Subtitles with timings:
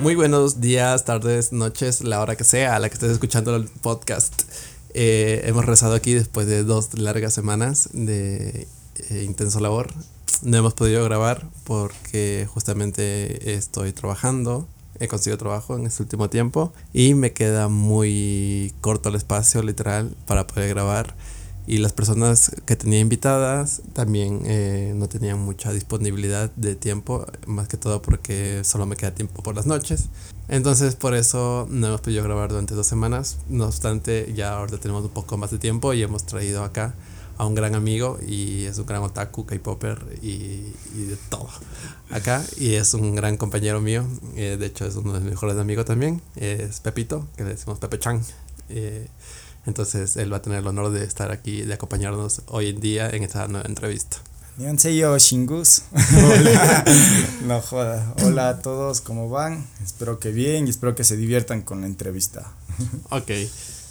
[0.00, 3.64] Muy buenos días, tardes, noches, la hora que sea a la que estés escuchando el
[3.64, 4.42] podcast.
[4.94, 8.68] Eh, hemos rezado aquí después de dos largas semanas de
[9.10, 9.92] eh, intenso labor.
[10.42, 14.68] No hemos podido grabar porque justamente estoy trabajando.
[15.00, 20.14] He conseguido trabajo en este último tiempo y me queda muy corto el espacio literal
[20.26, 21.16] para poder grabar
[21.68, 27.68] y las personas que tenía invitadas también eh, no tenían mucha disponibilidad de tiempo, más
[27.68, 30.06] que todo porque solo me queda tiempo por las noches.
[30.48, 33.36] Entonces por eso no hemos podido grabar durante dos semanas.
[33.50, 36.94] No obstante, ya ahora tenemos un poco más de tiempo y hemos traído acá
[37.36, 41.50] a un gran amigo y es un gran otaku, K-Popper y, y, de todo
[42.10, 42.42] acá.
[42.56, 45.84] Y es un gran compañero mío, eh, de hecho es uno de mis mejores amigos
[45.84, 48.22] también, es Pepito, que le decimos Pepe Chan.
[48.70, 49.06] Eh,
[49.68, 53.08] entonces él va a tener el honor de estar aquí, de acompañarnos hoy en día
[53.10, 54.16] en esta nueva entrevista.
[54.58, 55.82] yo, Shingus.
[55.92, 56.84] Hola.
[57.46, 58.14] no joda.
[58.24, 59.66] Hola a todos, ¿cómo van?
[59.84, 62.50] Espero que bien y espero que se diviertan con la entrevista.
[63.10, 63.30] ok.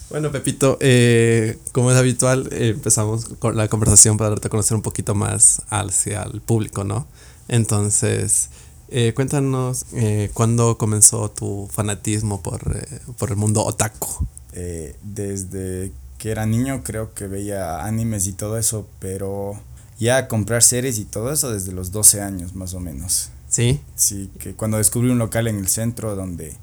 [0.10, 4.76] Bueno, Pepito, eh, como es habitual, eh, empezamos con la conversación para darte a conocer
[4.76, 7.08] un poquito más hacia el público, ¿no?
[7.50, 8.50] Entonces,
[8.90, 14.26] eh, cuéntanos eh, cuándo comenzó tu fanatismo por, eh, por el mundo otaku.
[14.54, 19.60] Eh, desde que era niño creo que veía animes y todo eso, pero
[20.00, 23.30] ya comprar series y todo eso desde los 12 años más o menos.
[23.50, 23.80] ¿Sí?
[23.96, 26.56] Sí, que cuando descubrí un local en el centro donde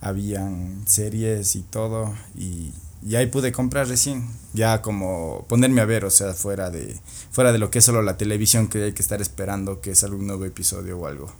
[0.00, 2.72] habían series y todo y,
[3.06, 6.98] y ahí pude comprar recién, ya como ponerme a ver, o sea, fuera de
[7.30, 10.16] fuera de lo que es solo la televisión que hay que estar esperando que salga
[10.16, 11.32] un nuevo episodio o algo.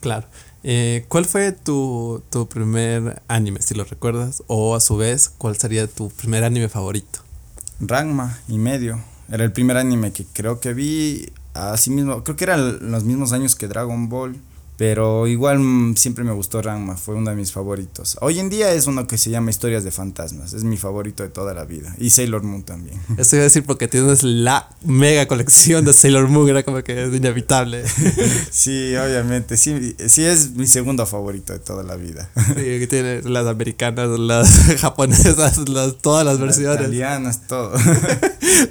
[0.00, 0.26] Claro.
[0.64, 4.42] Eh, ¿Cuál fue tu, tu primer anime, si lo recuerdas?
[4.46, 7.20] O a su vez, ¿cuál sería tu primer anime favorito?
[7.80, 9.02] Ranma y medio.
[9.30, 12.22] Era el primer anime que creo que vi así mismo.
[12.22, 14.36] Creo que eran los mismos años que Dragon Ball.
[14.82, 18.16] Pero igual mm, siempre me gustó Ranma, fue uno de mis favoritos.
[18.20, 21.28] Hoy en día es uno que se llama Historias de Fantasmas, es mi favorito de
[21.28, 21.94] toda la vida.
[21.98, 23.00] Y Sailor Moon también.
[23.16, 27.04] Eso iba a decir porque tienes la mega colección de Sailor Moon, era como que
[27.04, 27.84] es inevitable.
[28.50, 32.28] sí, obviamente, sí, sí es mi segundo favorito de toda la vida.
[32.56, 36.80] sí, tiene las americanas, las japonesas, las, todas las, las versiones.
[36.80, 37.72] italianas, todo.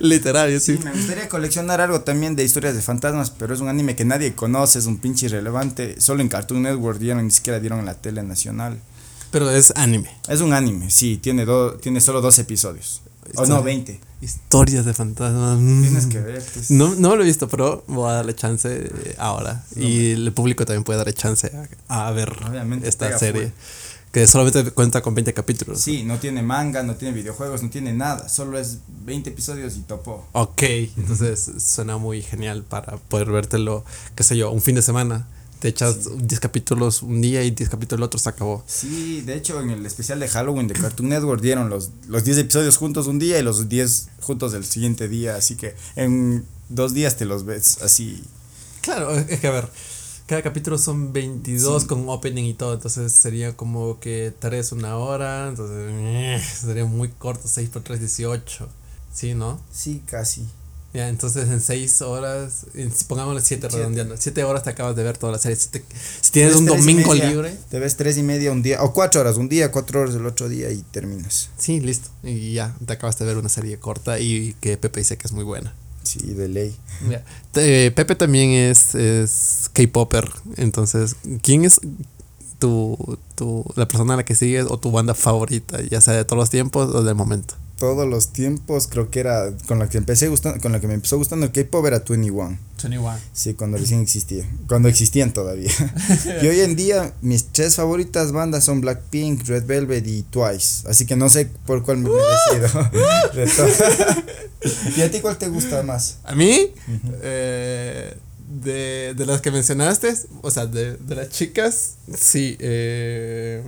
[0.01, 0.75] Literal, sí.
[0.75, 0.83] sí.
[0.83, 4.35] Me gustaría coleccionar algo también de Historias de Fantasmas, pero es un anime que nadie
[4.35, 7.95] conoce, es un pinche irrelevante solo en Cartoon Network dieron, ni siquiera dieron en la
[7.95, 8.79] tele nacional.
[9.31, 10.09] Pero es anime.
[10.28, 13.01] Es un anime, sí, tiene, do, tiene solo dos episodios.
[13.35, 14.00] O oh, no, 20.
[14.22, 15.57] Historias de fantasmas.
[15.57, 16.44] Tienes que ver.
[16.53, 16.69] Pues.
[16.72, 19.63] No, no lo he visto, pero voy a darle chance eh, ahora.
[19.75, 21.51] No, y el público también puede darle chance
[21.88, 23.44] a, a ver Obviamente esta serie.
[23.44, 23.51] Full.
[24.11, 25.79] Que solamente cuenta con 20 capítulos.
[25.79, 28.28] Sí, no tiene manga, no tiene videojuegos, no tiene nada.
[28.28, 30.28] Solo es 20 episodios y topó.
[30.34, 30.63] Ok,
[30.97, 33.85] entonces suena muy genial para poder vértelo,
[34.16, 35.28] qué sé yo, un fin de semana
[35.61, 36.38] te echas 10 sí.
[36.39, 38.63] capítulos un día y 10 capítulos el otro se acabó.
[38.66, 42.39] Sí, de hecho en el especial de Halloween de Cartoon Network dieron los, los 10
[42.39, 46.95] episodios juntos un día y los 10 juntos el siguiente día, así que en dos
[46.95, 48.23] días te los ves así.
[48.81, 49.69] Claro, es que a ver,
[50.25, 51.88] cada capítulo son 22 sí.
[51.88, 57.09] con opening y todo, entonces sería como que 3 una hora, entonces eh, sería muy
[57.09, 58.67] corto, 6 por 3, 18.
[59.13, 59.59] Sí, ¿no?
[59.72, 60.47] Sí, casi.
[60.94, 62.66] Ya, entonces en 6 horas,
[63.07, 65.56] pongámosle 7 redondeando, 7 horas te acabas de ver toda la serie.
[65.56, 65.84] Si, te,
[66.19, 67.57] si tienes un domingo media, libre.
[67.69, 70.25] Te ves 3 y media un día, o 4 horas un día, 4 horas el
[70.25, 71.50] otro día y terminas.
[71.57, 72.09] Sí, listo.
[72.24, 75.31] Y ya, te acabas de ver una serie corta y que Pepe dice que es
[75.31, 75.74] muy buena.
[76.03, 76.75] Sí, de ley.
[77.09, 77.23] Ya.
[77.56, 81.79] Eh, Pepe también es, es K-Popper, entonces, ¿quién es
[82.59, 86.25] tu, tu, la persona a la que sigues o tu banda favorita, ya sea de
[86.25, 87.56] todos los tiempos o del momento?
[87.81, 90.93] Todos los tiempos, creo que era con la que empecé gustando, con la que me
[90.93, 92.59] empezó gustando el K-pop era 21.
[92.83, 93.17] 21.
[93.33, 95.71] Sí, cuando recién existía, cuando existían todavía.
[96.43, 101.07] y hoy en día mis tres favoritas bandas son Blackpink, Red Velvet y Twice, así
[101.07, 102.89] que no sé por cuál me he decidido.
[104.97, 106.17] ¿Y a ti cuál te gusta más?
[106.23, 106.71] ¿A mí?
[106.87, 107.17] Uh -huh.
[107.23, 108.16] eh,
[108.63, 110.13] de, de las que mencionaste,
[110.43, 113.63] o sea, de, de las chicas, sí, eh,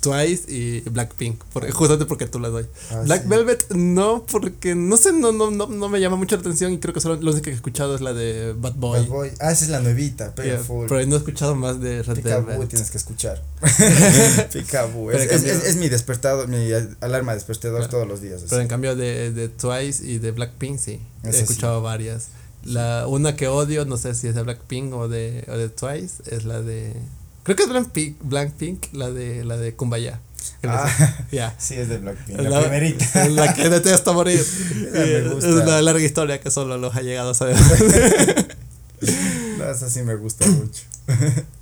[0.00, 2.66] Twice y Blackpink, por, justamente porque tú las doy.
[2.90, 3.28] Ah, Black sí.
[3.28, 6.78] Velvet no, porque no sé, no, no, no, no me llama mucho la atención y
[6.78, 9.00] creo que solo lo único que he escuchado es la de Bad Boy.
[9.00, 9.30] Bad Boy.
[9.40, 10.86] Ah, esa es la nuevita, pero yeah, full.
[10.88, 12.68] Pero no he escuchado más de Red Velvet.
[12.68, 13.42] tienes que escuchar.
[14.52, 15.10] Picaboo.
[15.10, 17.90] Es, es, es, es, mi despertado, mi alarma despertador claro.
[17.90, 18.44] todos los días.
[18.48, 21.84] Pero en cambio de, de Twice y de Blackpink sí, he escuchado sí.
[21.84, 22.28] varias.
[22.64, 26.22] La una que odio, no sé si es de Blackpink o de, o de Twice,
[26.26, 26.94] es la de.
[27.48, 30.20] Creo que es Blackpink, Blackpink la de la de Kumbaya.
[30.64, 31.54] Ah, yeah.
[31.58, 32.38] sí, es de Blackpink.
[32.42, 33.26] La, la primerita.
[33.30, 34.44] La que detesto morir.
[34.92, 35.48] me gusta.
[35.48, 37.56] Es una larga historia que solo los ha llegado a saber.
[39.56, 40.82] no, esa sí me gusta mucho.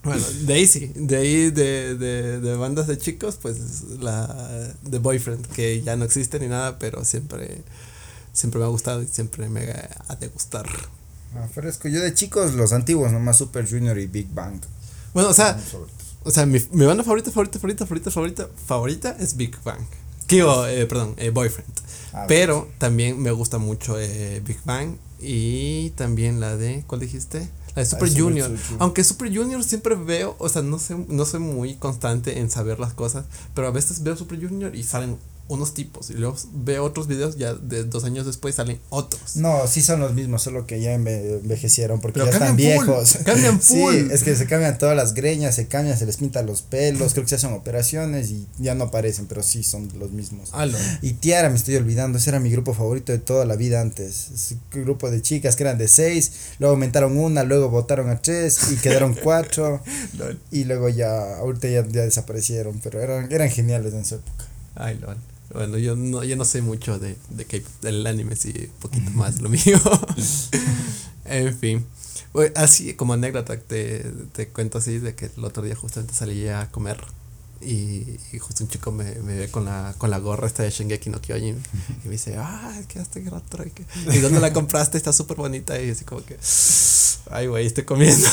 [0.02, 4.98] bueno, de ahí sí, de ahí de, de, de bandas de chicos, pues la de
[4.98, 7.62] Boyfriend, que ya no existe ni nada, pero siempre,
[8.32, 9.72] siempre me ha gustado y siempre me
[10.08, 10.66] ha de gustar.
[11.36, 11.86] Ah, fresco.
[11.86, 14.60] Yo de chicos, los antiguos, nomás Super Junior y Big Bang.
[15.16, 15.58] Bueno, o sea,
[16.24, 19.80] o sea, mi, mi banda favorita, favorita, favorita, favorita, favorita, favorita es Big Bang.
[20.26, 21.72] Kigo, eh, perdón, eh, Boyfriend.
[22.12, 27.48] Ah, pero también me gusta mucho eh, Big Bang y también la de, ¿cuál dijiste?
[27.74, 28.50] La de Super, Junior.
[28.78, 32.78] Aunque Super Junior siempre veo, o sea, no sé, no soy muy constante en saber
[32.78, 33.24] las cosas,
[33.54, 35.16] pero a veces veo Super Junior y salen
[35.48, 39.36] unos tipos y luego veo otros videos ya de dos años después salen otros.
[39.36, 43.18] No, sí son los mismos, solo que ya envejecieron porque ya están viejos.
[43.24, 43.94] Cambian full.
[43.94, 47.12] sí, es que se cambian todas las greñas, se cambian, se les pintan los pelos,
[47.12, 50.50] creo que se hacen operaciones y ya no aparecen, pero sí son los mismos.
[51.02, 54.54] Y Tiara, me estoy olvidando, ese era mi grupo favorito de toda la vida antes.
[54.72, 58.76] Grupo de chicas que eran de seis, luego aumentaron una, luego votaron a tres y
[58.76, 59.80] quedaron cuatro.
[60.50, 64.44] y luego ya, ahorita ya, ya desaparecieron, pero eran, eran geniales en esa época.
[64.74, 65.16] Ay, lol.
[65.56, 69.40] Bueno, yo no, yo no sé mucho de, de del anime, sí, un poquito más
[69.40, 69.80] lo mío.
[71.24, 71.86] en fin.
[72.54, 76.70] Así como anécdota, te, te cuento así de que el otro día justamente salí a
[76.70, 77.02] comer
[77.66, 80.70] y, y, justo un chico me, me ve con la, con la gorra esta de
[80.70, 81.60] Shingeki no Kyojin
[82.04, 83.22] y me dice, ah, ¿qué haces
[84.12, 84.96] ¿Y dónde la compraste?
[84.96, 86.38] Está súper bonita y así como que,
[87.30, 88.28] ay, güey, estoy comiendo.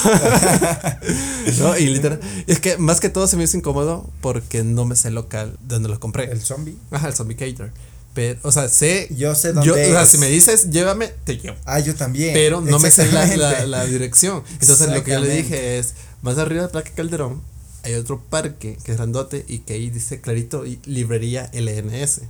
[1.60, 1.78] ¿No?
[1.78, 5.08] Y literal, es que más que todo se me hizo incómodo porque no me sé
[5.08, 6.32] el local donde lo compré.
[6.32, 6.78] ¿El zombie?
[6.92, 7.72] Ajá, el zombie cater.
[8.14, 9.08] Pero, o sea, sé.
[9.10, 9.68] Yo sé dónde.
[9.68, 11.58] Yo, O sea, si me dices, llévame, te llevo.
[11.66, 12.34] Ah, yo también.
[12.34, 14.44] Pero no me sé la, la, la dirección.
[14.62, 17.42] Entonces, lo que yo le dije es: más arriba de Placa Calderón
[17.84, 22.22] hay otro parque que es grandote y que ahí dice clarito librería LNS.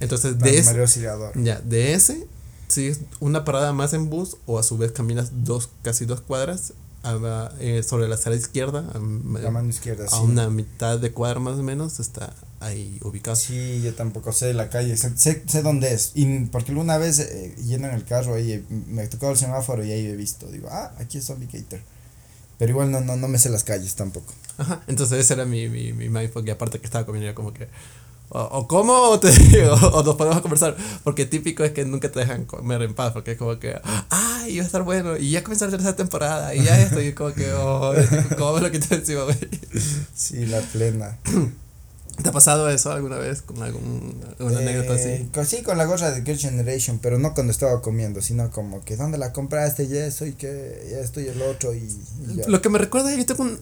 [0.00, 1.00] Entonces, de ese,
[1.36, 2.26] ya, de ese,
[2.68, 6.74] sigues una parada más en bus o a su vez caminas dos, casi dos cuadras
[7.02, 11.40] a, eh, sobre la sala izquierda, a, la mano izquierda, a una mitad de cuadra
[11.40, 13.36] más o menos, está ahí ubicado.
[13.36, 16.12] Sí, yo tampoco sé la calle, sé, sé, dónde es.
[16.14, 19.92] Y porque alguna vez eh, yendo en el carro ahí, me tocó el semáforo y
[19.92, 21.80] ahí he visto, digo, ah, aquí es Zombie Cater.
[22.58, 24.32] Pero igual no, no, no me sé las calles tampoco.
[24.58, 27.68] Ajá, entonces ese era mi, mi, mi mindfuck y aparte que estaba comiendo como que
[28.28, 32.10] o, o como o te digo, o nos podemos conversar porque típico es que nunca
[32.10, 33.78] te dejan comer en paz porque es como que
[34.10, 37.12] ay iba a estar bueno y ya comenzó la tercera temporada y ya esto y
[37.12, 37.94] como que oh,
[38.38, 39.38] ¿cómo me lo quité encima güey?
[40.14, 41.18] sí la plena
[42.22, 45.08] ¿Te ha pasado eso alguna vez con algún, alguna anécdota así?
[45.08, 48.84] Eh, sí, con la gorra de Girl Generation, pero no cuando estaba comiendo, sino como
[48.84, 49.84] que ¿dónde la compraste?
[49.84, 51.88] Y eso, y que y esto y el otro, y,
[52.46, 53.58] Lo que me recuerda, yo tengo un,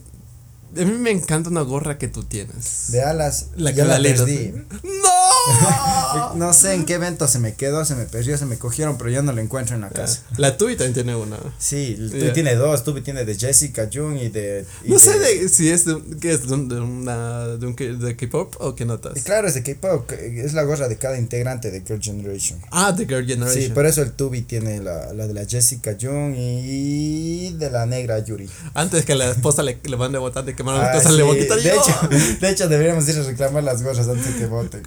[0.77, 2.91] a mí me encanta una gorra que tú tienes.
[2.91, 3.49] De alas.
[3.57, 4.53] La que la, perdí.
[4.83, 5.14] ¡No!
[6.35, 9.11] no sé en qué evento se me quedó, se me perdió, se me cogieron, pero
[9.11, 10.23] ya no la encuentro en la casa.
[10.37, 11.39] La Tui también tiene una.
[11.59, 12.85] Sí, la Tui tiene dos.
[12.85, 14.65] Tui tiene de Jessica Jung y de.
[14.85, 18.75] no sé de, si es de, ¿qué es de, una, de, un, de K-pop o
[18.75, 19.23] qué notas.
[19.25, 20.11] Claro, es de K-pop.
[20.13, 22.61] Es la gorra de cada integrante de Girl Generation.
[22.71, 23.63] Ah, de Girl Generation.
[23.63, 27.87] Sí, por eso el Tubi tiene la, la de la Jessica Jung y de la
[27.87, 28.49] negra Yuri.
[28.75, 31.17] Antes que la esposa le, le mande votar de que ah, sí.
[31.17, 32.09] de Hecho,
[32.41, 34.83] de hecho, deberíamos ir a reclamar las gorras antes que vote.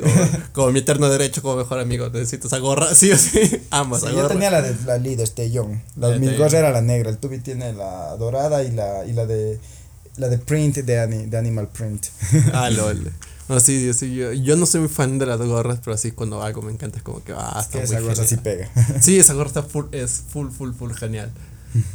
[0.54, 3.40] Como, mi eterno derecho como mejor amigo, necesito esa gorra, sí o sí,
[3.72, 4.02] ambas.
[4.02, 5.80] Sí, yo tenía la de la líder, este Young.
[5.96, 9.26] La, mi gorra era la negra, el Tubi tiene la dorada y la, y la
[9.26, 9.60] de
[10.18, 12.08] la de print de, de Animal Print.
[12.54, 13.12] Ah, lol.
[13.48, 16.44] No, sí, sí, yo, yo no soy muy fan de las gorras, pero así cuando
[16.44, 18.70] algo me encanta es como que, ah, está es que esa gorra sí pega.
[19.02, 21.32] Sí, esa gorra está full, es full, full, full genial.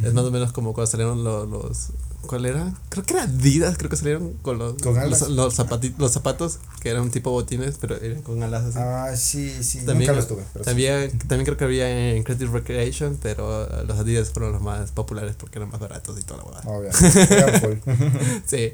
[0.03, 1.91] es más o menos como cuando salieron los, los
[2.26, 2.73] ¿Cuál era?
[2.88, 6.91] Creo que era Adidas, creo que salieron con los, los, los, zapatitos, los zapatos, que
[6.91, 8.79] eran tipo botines, pero eran con alas así.
[8.81, 10.43] Ah, sí, sí, también, nunca los tuve.
[10.64, 15.35] también, también creo que había en Creative Recreation, pero los Adidas fueron los más populares
[15.37, 16.62] porque eran más baratos y toda la boda.
[16.64, 16.91] Obvio,
[18.47, 18.73] sí.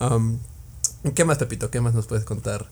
[0.00, 0.38] Um,
[1.14, 1.70] ¿Qué más, Pepito?
[1.70, 2.66] ¿Qué más nos puedes contar?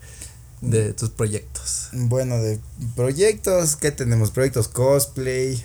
[0.62, 1.88] de tus proyectos?
[1.92, 2.58] Bueno, de
[2.96, 4.30] proyectos, ¿qué tenemos?
[4.30, 5.62] Proyectos cosplay,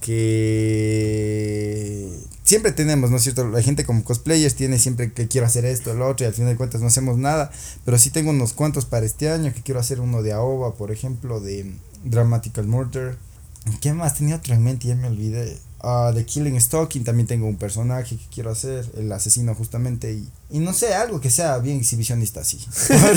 [0.00, 2.08] que
[2.54, 3.48] siempre tenemos, ¿no es cierto?
[3.48, 6.50] La gente como cosplayers tiene siempre que quiero hacer esto, lo otro, y al final
[6.52, 7.50] de cuentas no hacemos nada,
[7.84, 10.92] pero sí tengo unos cuantos para este año, que quiero hacer uno de AOVA, por
[10.92, 13.16] ejemplo, de Dramatical Murder.
[13.80, 14.14] ¿Qué más?
[14.14, 15.58] Tenía otro en mente, ya me olvidé.
[15.82, 20.28] Uh, de Killing Stalking también tengo un personaje que quiero hacer, el asesino justamente, y,
[20.48, 22.64] y no sé, algo que sea bien exhibicionista así.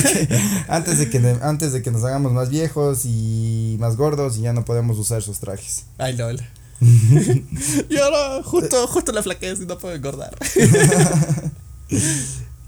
[0.67, 4.53] antes de, que, antes de que nos hagamos más viejos y más gordos y ya
[4.53, 5.85] no podemos usar esos trajes.
[5.99, 6.41] Ay, lol.
[7.89, 10.35] y ahora justo, justo la flaquez y no puedo engordar.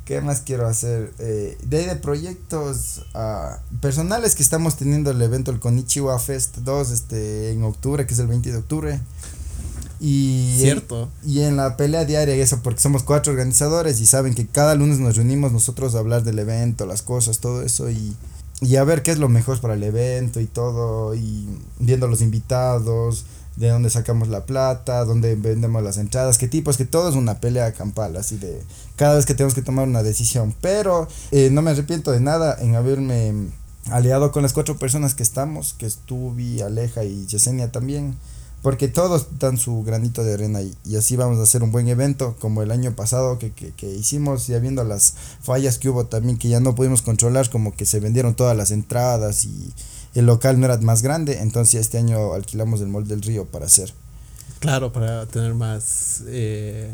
[0.05, 1.13] ¿Qué más quiero hacer?
[1.19, 6.89] Eh, de, de proyectos uh, personales que estamos teniendo el evento, el Konichiwa Fest 2,
[6.89, 8.99] este, en octubre, que es el 20 de octubre.
[9.99, 11.09] Y Cierto.
[11.23, 14.47] En, y en la pelea diaria y eso, porque somos cuatro organizadores y saben que
[14.47, 18.15] cada lunes nos reunimos nosotros a hablar del evento, las cosas, todo eso y,
[18.61, 21.47] y a ver qué es lo mejor para el evento y todo, y
[21.79, 23.25] viendo los invitados,
[23.55, 27.15] de dónde sacamos la plata, dónde vendemos las entradas, qué tipo, es que todo es
[27.15, 28.61] una pelea campal, así de
[28.95, 30.55] cada vez que tenemos que tomar una decisión.
[30.61, 33.33] Pero eh, no me arrepiento de nada en haberme
[33.91, 38.15] aliado con las cuatro personas que estamos, que es Tubi, Aleja y Yesenia también,
[38.61, 41.87] porque todos dan su granito de arena y, y, así vamos a hacer un buen
[41.87, 46.05] evento como el año pasado que, que, que, hicimos, ya viendo las fallas que hubo
[46.05, 49.73] también que ya no pudimos controlar, como que se vendieron todas las entradas y
[50.15, 53.65] el local no era más grande, entonces este año alquilamos el Mall del Río para
[53.65, 53.93] hacer.
[54.59, 56.93] Claro, para tener más eh,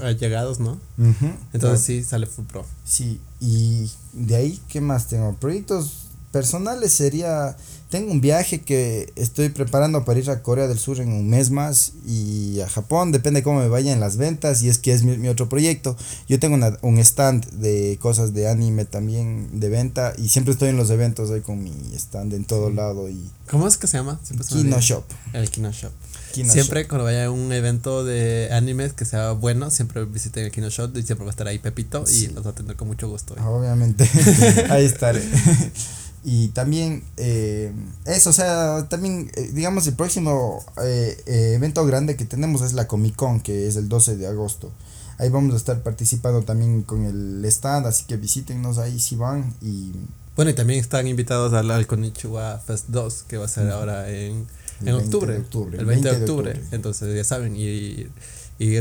[0.00, 0.72] allegados, ¿no?
[0.98, 1.76] Uh -huh, entonces claro.
[1.78, 2.64] sí, sale full pro.
[2.84, 5.34] Sí, y de ahí, ¿qué más tengo?
[5.34, 6.01] Proyectos
[6.32, 7.56] personales sería,
[7.90, 11.50] tengo un viaje que estoy preparando para ir a Corea del Sur en un mes
[11.50, 15.18] más y a Japón, depende cómo me vayan las ventas y es que es mi,
[15.18, 15.96] mi otro proyecto.
[16.28, 20.70] Yo tengo una, un stand de cosas de anime también de venta y siempre estoy
[20.70, 23.30] en los eventos ahí con mi stand en todo lado y...
[23.50, 24.18] ¿Cómo es que se llama?
[24.48, 25.04] Kino Shop.
[25.34, 25.92] El Kino Shop.
[26.32, 26.88] Kino siempre Shop.
[26.88, 30.96] cuando vaya a un evento de animes que sea bueno, siempre visiten el Kino Shop
[30.96, 32.24] y siempre va a estar ahí Pepito sí.
[32.24, 33.34] y los va a atender con mucho gusto.
[33.44, 34.08] Obviamente,
[34.70, 35.22] ahí estaré.
[36.24, 37.72] Y también eh,
[38.04, 41.20] eso, o sea, también eh, digamos el próximo eh,
[41.56, 44.70] evento grande que tenemos es la Comic Con, que es el 12 de agosto.
[45.18, 49.54] Ahí vamos a estar participando también con el stand, así que visítenos ahí si van
[49.60, 49.92] y...
[50.34, 54.08] Bueno, y también están invitados al, al Konichiwa Fest 2, que va a ser ahora
[54.08, 54.46] en,
[54.84, 56.50] en octubre, octubre, El 20, de, octubre.
[56.52, 56.76] de octubre.
[56.76, 58.10] Entonces ya saben, y y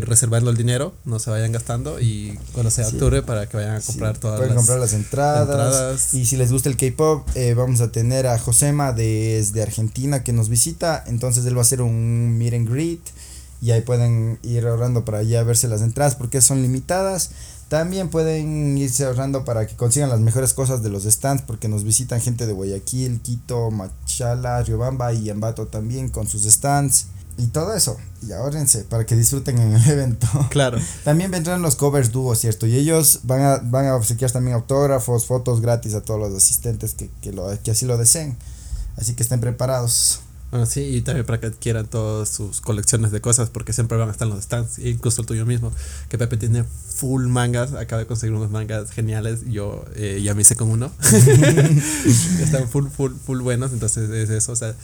[0.01, 2.95] reservando el dinero, no se vayan gastando y cuando sea sí.
[2.95, 6.13] octubre para que vayan a comprar sí, todas pueden las comprar las entradas, entradas.
[6.13, 10.33] y si les gusta el K-pop eh, vamos a tener a Josema desde Argentina que
[10.33, 13.01] nos visita, entonces él va a hacer un meet and greet
[13.61, 17.29] y ahí pueden ir ahorrando para ya verse las entradas porque son limitadas.
[17.69, 21.85] También pueden irse ahorrando para que consigan las mejores cosas de los stands porque nos
[21.85, 27.05] visitan gente de Guayaquil, Quito, Machala, Riobamba y Ambato también con sus stands
[27.37, 27.97] y todo eso.
[28.21, 30.27] Y ahórrense para que disfruten en el evento.
[30.49, 30.77] Claro.
[31.03, 32.67] También vendrán los covers dúos, ¿cierto?
[32.67, 36.93] Y ellos van a, van a obsequiar también autógrafos, fotos gratis a todos los asistentes
[36.93, 38.37] que, que, lo, que así lo deseen.
[38.97, 40.21] Así que estén preparados.
[40.51, 44.09] Bueno, sí, y también para que adquieran todas sus colecciones de cosas, porque siempre van
[44.09, 45.71] a estar en los stands, incluso el tuyo mismo,
[46.09, 50.41] que Pepe tiene full mangas, acaba de conseguir unos mangas geniales, yo eh, ya me
[50.41, 50.91] hice con uno,
[52.41, 54.75] están full, full, full buenos, entonces es eso, o sea,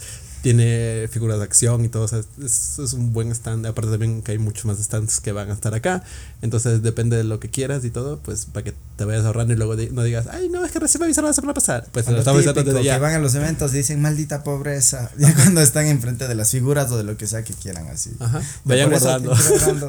[0.42, 3.66] tiene figuras de acción y todo, o sea, es, es, un buen stand.
[3.66, 6.04] Aparte también que hay muchos más stands que van a estar acá.
[6.42, 9.56] Entonces depende de lo que quieras y todo, pues para que te vayas ahorrando y
[9.56, 11.86] luego de, no digas, ay, no, es que recién me avisaron la semana pasada.
[11.90, 12.94] Pues lo estamos avisando desde ya.
[12.94, 15.10] Que van a los eventos y dicen, maldita pobreza.
[15.18, 18.12] Ya cuando están enfrente de las figuras o de lo que sea que quieran así.
[18.20, 18.40] Ajá.
[18.64, 19.34] Vayan guardando.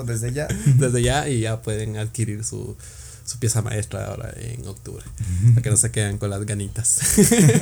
[0.04, 0.48] desde ya.
[0.66, 2.76] desde ya y ya pueden adquirir su
[3.30, 5.04] su pieza maestra ahora en octubre.
[5.52, 7.00] Para que no se queden con las ganitas.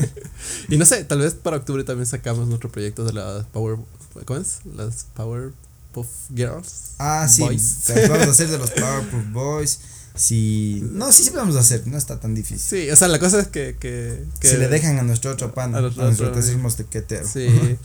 [0.69, 3.77] y no sé, tal vez para octubre también sacamos nuestro proyecto de las Power.
[4.23, 4.59] ¿Cómo es?
[4.75, 5.51] Las Power
[5.91, 6.93] Puff Girls.
[6.99, 7.41] Ah, sí.
[7.41, 7.83] Boys.
[8.07, 9.79] Vamos a hacer de los Power Puff Boys.
[10.17, 12.59] Sí, no, sí, sí podemos hacer, no está tan difícil.
[12.59, 13.75] Sí, o sea, la cosa es que.
[13.79, 17.27] que, que si le dejan a nuestro otro pan, a, nuestro, a nuestro tequetero.
[17.27, 17.47] Sí,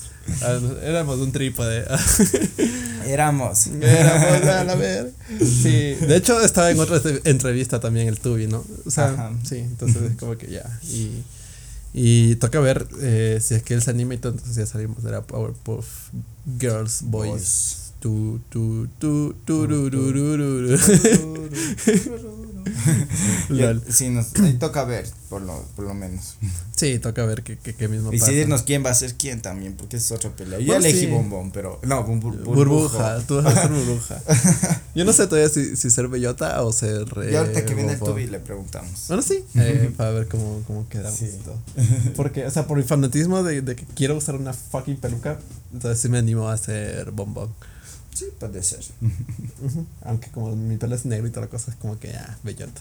[0.83, 1.85] éramos un trípode.
[3.07, 3.67] Éramos.
[3.67, 5.12] Éramos, a la ver.
[5.41, 8.65] Sí, de hecho estaba en otra entrevista también el Tubi, ¿no?
[8.87, 9.33] O sea, Ajá.
[9.43, 10.81] sí, entonces como que ya.
[10.85, 11.23] Y,
[11.93, 15.03] y toca ver eh, si es que él se anima y todo, entonces ya salimos
[15.03, 15.87] de la Powerpuff
[16.59, 17.31] Girls Boys.
[17.31, 17.82] Boys.
[18.03, 19.33] Tu, tu, tu,
[23.91, 26.35] sí, nos ahí toca ver, por lo, por lo menos.
[26.75, 28.25] Sí, toca ver qué, qué, qué mismo pasa.
[28.25, 30.59] Decidirnos quién va a ser quién también, porque es otra pelea.
[30.59, 31.07] Yo bueno, elegí sí.
[31.07, 31.79] bombón, pero.
[31.85, 33.21] No, bur, bur, burbuja.
[33.21, 34.21] Tú vas a ser burbuja.
[34.97, 37.07] Yo no sé todavía si, si ser bellota o ser.
[37.23, 39.05] Eh, y ahorita que viene el tubi le preguntamos.
[39.07, 39.45] Bueno, sí.
[39.55, 41.17] Eh, para ver cómo, cómo quedamos.
[41.17, 41.31] Sí.
[42.17, 45.39] Porque, o sea, por mi fanatismo de, de que quiero usar una fucking peluca,
[45.73, 47.51] entonces sí me animo a ser bombón.
[48.23, 48.81] Sí, puede ser.
[49.00, 49.85] Uh -huh.
[50.02, 52.38] Aunque como mi pelo es negro y toda la cosa, es como que ya, ah,
[52.45, 52.81] bellota.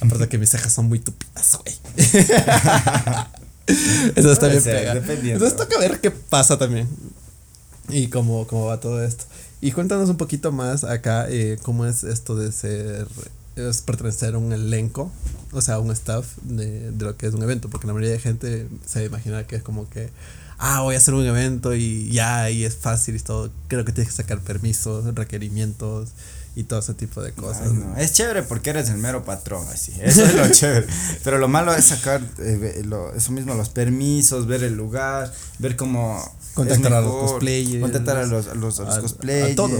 [0.00, 1.74] Aparte de que mis cejas son muy tupidas, güey.
[4.16, 5.32] Eso está bien ser, pega.
[5.32, 6.88] Entonces toca ver qué pasa también.
[7.88, 9.24] Y cómo, cómo va todo esto.
[9.60, 13.08] Y cuéntanos un poquito más acá eh, cómo es esto de ser,
[13.56, 15.10] es pertenecer a un elenco,
[15.52, 18.12] o sea, a un staff de, de lo que es un evento, porque la mayoría
[18.12, 20.10] de gente se imagina que es como que
[20.58, 23.50] ah, voy a hacer un evento y ya, y es fácil y todo.
[23.68, 26.10] Creo que tienes que sacar permisos, requerimientos
[26.54, 27.68] y todo ese tipo de cosas.
[27.68, 27.96] Ay, no.
[27.96, 29.92] Es chévere porque eres el mero patrón, así.
[30.00, 30.86] Eso es lo chévere.
[31.22, 35.76] Pero lo malo es sacar eh, lo, eso mismo, los permisos, ver el lugar, ver
[35.76, 36.22] cómo
[36.56, 37.82] Contactar a los cosplayers.
[37.82, 39.52] Contactar a los, a los, cosplayers.
[39.52, 39.78] A todos.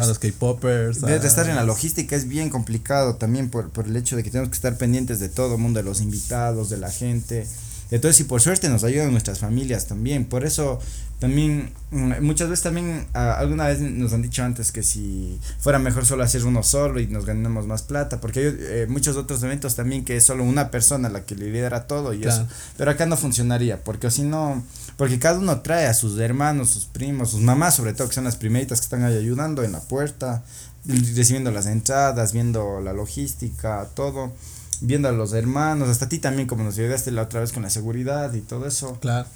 [0.00, 1.02] A los K-popers.
[1.02, 4.50] Estar en la logística es bien complicado también por, por el hecho de que tenemos
[4.50, 7.46] que estar pendientes de todo el mundo, de los invitados, de la gente.
[7.90, 10.24] Entonces, y por suerte nos ayudan nuestras familias también.
[10.24, 10.78] Por eso
[11.18, 16.06] también, mm, muchas veces también, alguna vez nos han dicho antes que si fuera mejor
[16.06, 19.74] solo hacer uno solo y nos ganamos más plata, porque hay eh, muchos otros eventos
[19.74, 22.46] también que es solo una persona la que lidera todo y eso.
[22.76, 24.64] Pero acá no funcionaría, porque si no,
[24.96, 28.24] porque cada uno trae a sus hermanos, sus primos, sus mamás sobre todo, que son
[28.24, 30.42] las primeritas que están ahí ayudando en la puerta,
[30.86, 34.32] recibiendo las entradas, viendo la logística, todo
[34.80, 37.70] viendo a los hermanos, hasta ti también, como nos ayudaste la otra vez con la
[37.70, 38.98] seguridad y todo eso.
[39.00, 39.28] Claro.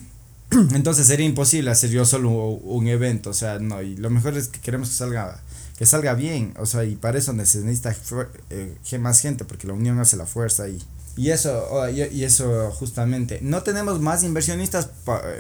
[0.75, 4.49] Entonces sería imposible hacer yo solo un evento, o sea, no, y lo mejor es
[4.49, 5.41] que queremos que salga,
[5.77, 7.95] que salga bien, o sea, y para eso necesita
[8.51, 10.79] eh, más gente, porque la unión hace la fuerza y
[11.17, 13.39] y eso, y, eso justamente.
[13.41, 14.89] No tenemos más inversionistas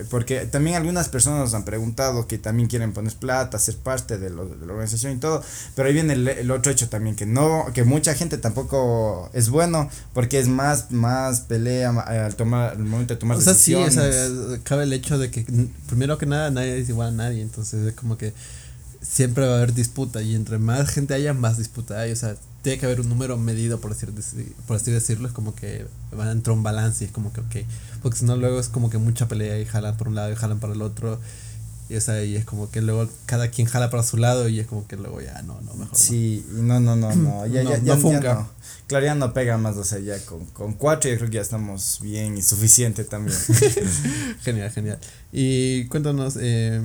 [0.08, 4.30] porque también algunas personas nos han preguntado que también quieren poner plata, ser parte de,
[4.30, 5.42] lo, de la organización y todo.
[5.74, 9.90] Pero ahí viene el, otro hecho también, que no, que mucha gente tampoco es bueno
[10.12, 13.90] porque es más, más pelea al tomar, al momento de tomar o Sea, sí, o
[13.90, 14.04] sea,
[14.62, 15.44] cabe el hecho de que
[15.88, 18.32] primero que nada nadie es igual a nadie, entonces es como que
[19.02, 22.36] siempre va a haber disputa y entre más gente haya, más disputa hay, o sea
[22.64, 24.10] tiene que haber un número medido, por, decir,
[24.66, 27.42] por así decirlo, es como que van a entrar un balance y es como que,
[27.42, 27.56] ok,
[28.02, 30.34] porque si no luego es como que mucha pelea y jalan por un lado y
[30.34, 31.20] jalan para el otro.
[31.90, 34.66] Y, o y es como que luego cada quien jala para su lado y es
[34.66, 35.94] como que luego ya no, no, mejor.
[35.98, 38.48] Sí, no, no, no, no, ya, ya, ya, no.
[38.86, 41.42] Claro, ya no pega más, o sea, ya con, con cuatro yo creo que ya
[41.42, 43.36] estamos bien y suficiente también.
[44.40, 44.98] genial, genial.
[45.32, 46.80] Y cuéntanos, eh,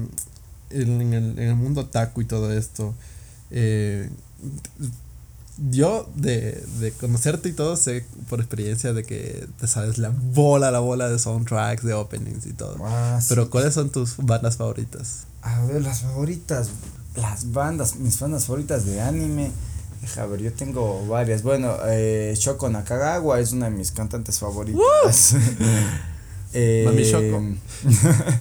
[0.71, 2.93] en, el, en el mundo taco y todo esto,
[3.49, 4.09] eh,
[5.69, 10.71] yo de, de conocerte y todo sé por experiencia de que te sabes la bola,
[10.71, 12.77] la bola de soundtracks, de openings y todo.
[12.85, 15.25] Ah, Pero ¿cuáles son tus bandas favoritas?
[15.41, 16.69] A ver, las favoritas,
[17.15, 19.51] las bandas, mis bandas favoritas de anime.
[20.01, 21.43] Deja ver, yo tengo varias.
[21.43, 25.35] Bueno, eh, Shoko Nakagawa es una de mis cantantes favoritas.
[26.53, 27.43] eh, Mami Shoko.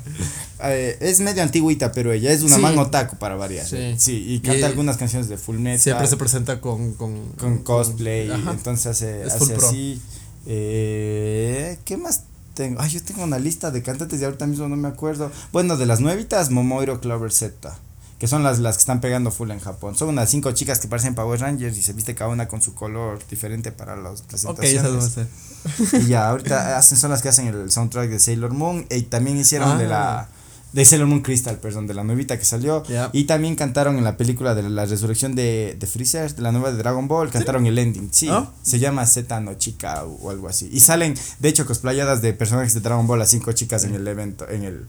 [0.61, 2.61] Eh, es medio antiguita, pero ella es una sí.
[2.61, 3.65] man otaku para variar.
[3.65, 4.25] Sí.
[4.27, 5.79] y canta algunas canciones de Full Metal.
[5.79, 6.95] Siempre se presenta con.
[6.95, 8.29] Con, con cosplay.
[8.29, 10.03] entonces hace, hace así.
[10.47, 12.81] Eh, ¿Qué más tengo?
[12.81, 15.31] Ay, yo tengo una lista de cantantes y ahorita mismo no me acuerdo.
[15.53, 17.79] Bueno, de las nuevitas, Momoiro Clover Z.
[18.19, 19.95] Que son las, las que están pegando full en Japón.
[19.95, 22.75] Son unas cinco chicas que parecen Power Rangers y se viste cada una con su
[22.75, 25.19] color diferente para las presentaciones.
[25.19, 28.87] Ok, Y ya, ahorita hacen, son las que hacen el soundtrack de Sailor Moon.
[28.91, 30.29] Y también hicieron de la ah
[30.73, 32.83] de Sailor Moon Crystal, perdón, de la nuevita que salió.
[33.13, 36.73] Y también cantaron en la película de la resurrección de, de Freezer, de la nueva
[36.73, 38.11] de Dragon Ball, cantaron el ending.
[38.13, 38.51] Sí, ¿Ah?
[38.63, 40.69] se llama Z no Chica o, algo así.
[40.73, 44.07] Y salen, de hecho, cosplayadas de personajes de Dragon Ball a cinco chicas en el
[44.07, 44.87] evento, en el,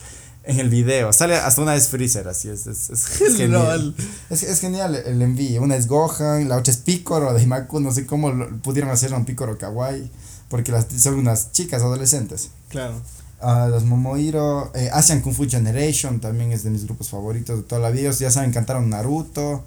[0.49, 1.13] en el video.
[1.13, 2.65] Sale hasta una es Freezer, así es.
[2.67, 3.05] Es, es,
[3.37, 3.95] genial.
[4.29, 5.61] Es, es, genial el envío.
[5.61, 7.79] Una es Gohan, la otra es Picoro de Himaku.
[7.79, 10.09] No sé cómo pudieron hacer un Picoro kawaii.
[10.49, 12.49] Porque las, son unas chicas adolescentes.
[12.69, 12.95] Claro.
[13.41, 17.63] Uh, los Momoiro, eh, Asian Kung Fu Generation también es de mis grupos favoritos de
[17.63, 18.11] toda la vida.
[18.11, 19.63] Ya saben, cantaron Naruto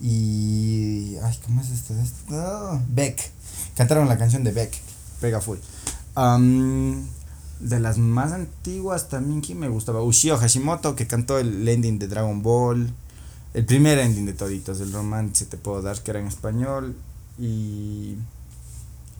[0.00, 1.16] y.
[1.22, 1.94] Ay, ¿cómo es esto?
[1.98, 2.82] esto?
[2.88, 3.30] Beck.
[3.76, 4.72] Cantaron la canción de Beck.
[5.20, 5.58] Pega full.
[7.60, 10.02] De las más antiguas también, ¿quién me gustaba?
[10.02, 12.92] Ushio Hashimoto, que cantó el ending de Dragon Ball.
[13.54, 16.94] El primer ending de toditos, el romance te puedo dar, que era en español.
[17.38, 18.16] Y.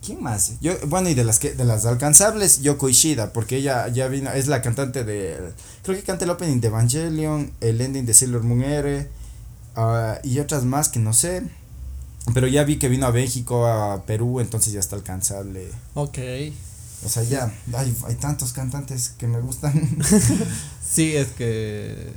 [0.05, 0.61] ¿Quién más?
[0.61, 4.31] Yo, bueno, y de las que, de las alcanzables, Yoko Ishida, porque ella ya vino,
[4.31, 5.53] es la cantante de.
[5.83, 9.09] Creo que canta el opening de Evangelion, el ending de Sailor Moon R,
[9.75, 11.43] ah, y otras más que no sé.
[12.35, 15.69] Pero ya vi que vino a México, a Perú, entonces ya está alcanzable.
[15.95, 16.19] Ok.
[17.05, 19.99] O sea, ya, hay, hay tantos cantantes que me gustan.
[20.89, 22.13] sí, es que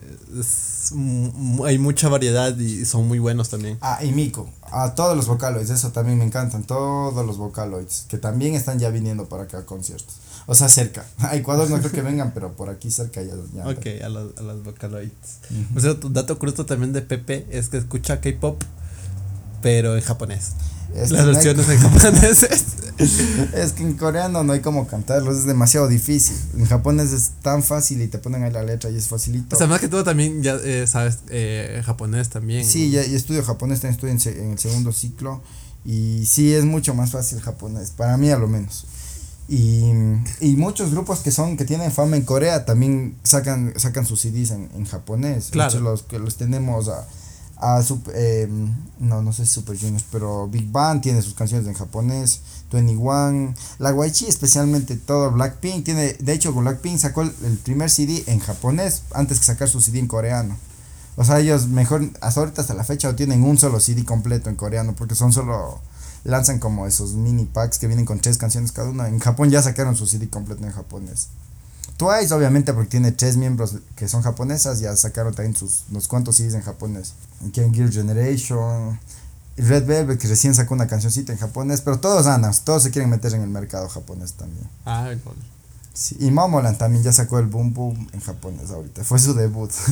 [1.65, 3.77] hay mucha variedad y son muy buenos también.
[3.81, 8.17] Ah, y Miko, a todos los Vocaloids, eso también me encantan, todos los Vocaloids, que
[8.17, 10.15] también están ya viniendo para acá a conciertos.
[10.47, 11.05] O sea, cerca.
[11.19, 13.33] A Ecuador no creo que vengan, pero por aquí cerca ya.
[13.53, 15.39] ya ok, a los, a los Vocaloids.
[15.75, 18.63] O sea, tu dato curioso también de Pepe es que escucha K-pop,
[19.61, 20.53] pero en japonés.
[20.95, 22.47] Las versiones en japonés.
[22.99, 26.35] es que en coreano no hay como cantarlos, es demasiado difícil.
[26.57, 29.55] En japonés es tan fácil y te ponen ahí la letra y es facilito.
[29.55, 32.65] O sea, más que todo también ya eh, sabes eh, japonés también.
[32.65, 35.41] Sí, ya y estudio japonés, también estoy en, el segundo ciclo
[35.85, 38.85] y sí es mucho más fácil japonés, para mí a lo menos.
[39.47, 39.91] Y,
[40.41, 44.51] y muchos grupos que son que tienen fama en Corea también sacan sacan sus CDs
[44.51, 45.49] en, en japonés.
[45.51, 45.79] Claro.
[45.79, 47.07] los que los tenemos a
[47.59, 51.67] a Sup- em, no, no sé si Super Juniors, pero Big Bang tiene sus canciones
[51.67, 52.41] en japonés,
[52.71, 58.23] 21, la YG especialmente todo, Blackpink tiene, de hecho Blackpink sacó el, el primer CD
[58.27, 60.55] en japonés antes que sacar su CD en coreano.
[61.17, 64.55] O sea, ellos mejor, hasta ahorita hasta la fecha tienen un solo CD completo en
[64.55, 65.81] coreano porque son solo,
[66.23, 69.09] lanzan como esos mini packs que vienen con tres canciones cada una.
[69.09, 71.27] En Japón ya sacaron su CD completo en japonés.
[71.99, 76.37] Twice, obviamente, porque tiene tres miembros que son japonesas, ya sacaron también sus unos cuantos
[76.37, 77.13] CDs en japonés.
[77.51, 78.97] Ken Gear Generation,
[79.57, 83.09] Red Velvet, que recién sacó una cancioncita en japonés, pero todos anas, todos se quieren
[83.09, 84.65] meter en el mercado japonés también.
[84.85, 85.35] Ah, gol.
[85.93, 89.69] Sí, y Momoland también ya sacó el Boom Boom en japonés ahorita, fue su debut.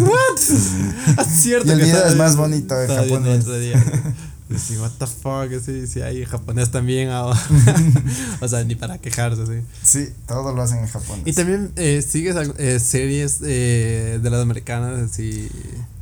[1.18, 3.44] Ah, es cierto Y el que video es más bonito en japonés.
[4.48, 4.60] otro día.
[4.60, 7.40] Sí, what the fuck, sí, sí, hay japonés también ahora.
[8.42, 9.66] o sea, ni para quejarse, sí.
[9.84, 11.26] sí, todo lo hacen en japonés.
[11.26, 15.50] Y también eh, sigues eh, series eh, de las americanas, así.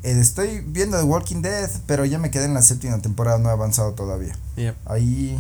[0.04, 3.52] Estoy viendo The Walking Dead, pero ya me quedé en la séptima temporada, no he
[3.52, 4.38] avanzado todavía.
[4.56, 4.76] Yep.
[4.86, 5.36] Ahí...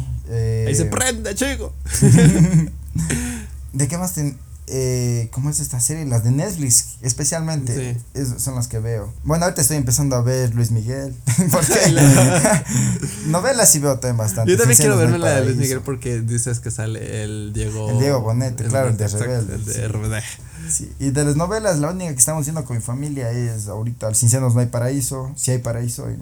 [0.67, 1.73] Ahí se prende, chico.
[3.73, 4.37] ¿De qué más ten,
[4.67, 6.05] eh, ¿Cómo es esta serie?
[6.05, 7.93] Las de Netflix, especialmente.
[7.93, 8.01] Sí.
[8.13, 9.13] es- son las que veo.
[9.23, 11.13] Bueno, ahorita estoy empezando a ver Luis Miguel.
[11.51, 11.73] Porque
[13.27, 14.51] novelas sí veo también bastante.
[14.51, 15.57] Yo también quiero verme la de Luis.
[15.57, 17.89] Miguel porque dices que sale el Diego.
[17.89, 19.81] El Diego Bonete, claro, el de Rebelde, El de sí.
[19.81, 20.21] RBD.
[20.69, 24.11] Sí, Y de las novelas, la única que estamos viendo con mi familia es ahorita
[24.15, 25.31] Sin senos no hay paraíso.
[25.35, 26.19] Sí hay paraíso en,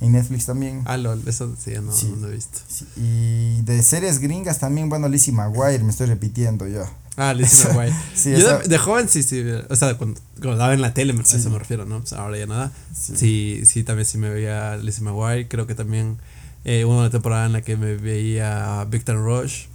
[0.00, 0.82] en Netflix también.
[0.84, 2.58] Ah, lol, eso sí, no, no lo he visto.
[2.96, 6.90] Y de series gringas también, bueno, Lizzie McGuire, me estoy repitiendo ya.
[7.16, 7.94] Ah, Lizzie McGuire.
[8.14, 9.44] Sí, Yo esa- de, de joven sí, sí.
[9.70, 11.36] O sea, cuando, cuando daba en la tele, me- Sí.
[11.36, 12.02] a eso me refiero, ¿no?
[12.16, 12.72] Ahora ya nada.
[12.94, 13.14] Sí.
[13.16, 15.46] Sí, sí, también sí me veía Lizzie McGuire.
[15.48, 16.18] Creo que también
[16.64, 19.66] eh, hubo una temporada en la que me veía Victor Rush.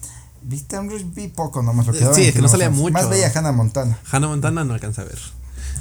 [0.42, 2.94] Viste, Rush vi poco nomás lo que Sí, es que no salía mucho.
[2.94, 3.98] Más veía Hannah Montana.
[4.12, 5.20] Hannah Montana no alcanza a ver.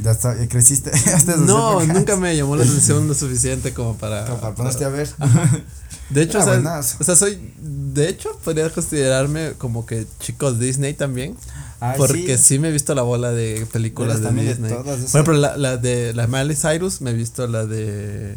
[0.02, 0.92] Ya está, ya creciste
[1.38, 4.26] No, nunca me llamó la atención lo suficiente como para.
[4.26, 5.08] Como para ponerte a ver.
[6.10, 6.96] De hecho, Era o sea, buenazo.
[7.00, 7.38] o sea, soy.
[7.58, 11.36] De hecho, podría considerarme como que chicos Disney también.
[11.80, 12.44] Ah, porque sí.
[12.54, 12.58] sí.
[12.58, 14.72] me he visto la bola de películas de también de Disney.
[14.72, 14.98] todas.
[14.98, 18.36] Por ejemplo, la, la de la Miley Cyrus, me he visto la de.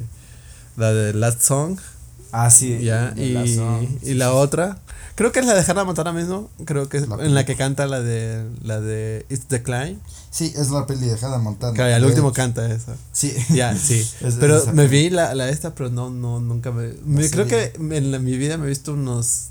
[0.78, 1.78] La de Last Song.
[2.32, 2.80] Ah, sí.
[2.82, 3.14] ya.
[3.18, 4.32] Y, la Song, y sí, la sí.
[4.36, 4.78] otra.
[5.22, 6.50] Creo que es la de Hannah Montana mismo.
[6.66, 8.44] Creo que es La en la que canta la de.
[8.64, 10.00] La de It's the Climb.
[10.32, 11.74] Sí, es la peli de Hannah Montana.
[11.74, 12.96] Que al último canta esa.
[13.12, 13.32] Sí.
[13.54, 14.00] Ya, sí.
[14.22, 16.94] Es- Pero me vi la, la esta, pero no, no, nunca me.
[17.06, 19.50] me- creo que en la- mi vida me he visto unos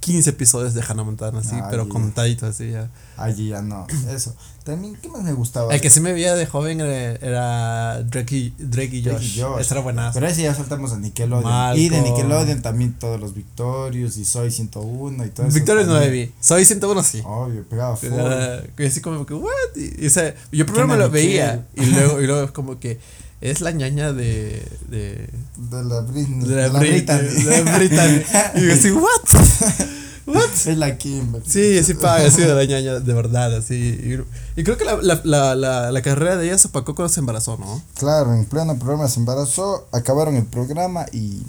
[0.00, 1.90] 15 episodios de Hannah Montana, así, Ah, pero ya.
[1.90, 2.90] contaditos así ya.
[3.16, 3.86] Allí ya no.
[4.10, 4.34] Eso.
[4.68, 5.74] También, ¿qué más me gustaba?
[5.74, 9.38] El que sí me veía de joven era, Drake, y, Drake y Drake Josh.
[9.38, 9.60] y Josh.
[9.62, 10.12] Ese era buenazo.
[10.14, 11.42] Pero ese ya saltamos a Nickelodeon.
[11.42, 11.82] Malcolm.
[11.82, 15.54] Y de Nickelodeon también todos los Victorious y Soy 101 y todo eso.
[15.54, 16.12] Victoria no también.
[16.28, 16.32] vi.
[16.40, 17.22] Soy 101 sí.
[17.24, 18.10] Obvio, pegaba full.
[18.76, 19.50] Que así como que, what?
[19.74, 22.50] Y, y, o sea, yo primero me lo y veía y luego, y luego es
[22.50, 22.98] como que
[23.40, 24.62] es la ñaña de.
[24.88, 26.46] de De la Britney.
[26.46, 27.44] de la, de la Brit- Britney.
[27.44, 28.22] de la Britney.
[28.56, 29.08] Y yo así, what?
[30.28, 30.50] what?
[30.52, 31.32] Es la Kim.
[31.46, 33.74] Sí, sí paga, así de la ñaña, de verdad, así.
[34.56, 37.56] Y, creo que la, la, la, la, carrera de ella se opacó cuando se embarazó,
[37.58, 37.82] ¿no?
[37.94, 41.42] Claro, en pleno programa se embarazó, acabaron el programa y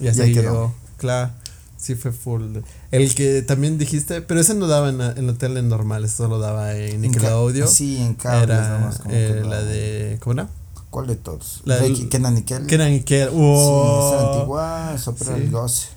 [0.00, 0.42] Y así quedó.
[0.42, 0.74] quedó.
[0.98, 1.30] Claro,
[1.76, 2.58] sí fue full.
[2.90, 6.38] El que también dijiste, pero ese no daba en la, en tele normal, ese solo
[6.38, 7.68] daba en Nickelodeon.
[7.68, 10.18] Sí, en cables Era nomás, como eh, la de.
[10.20, 10.48] ¿Cómo era?
[10.90, 11.60] ¿Cuál de todos?
[11.64, 12.72] La de Kenan Nickel.
[12.72, 13.28] Era Nickel.
[13.28, 14.14] Sí, ¡Wow!
[14.14, 15.30] esa antigua, Sí.
[15.34, 15.88] el 12.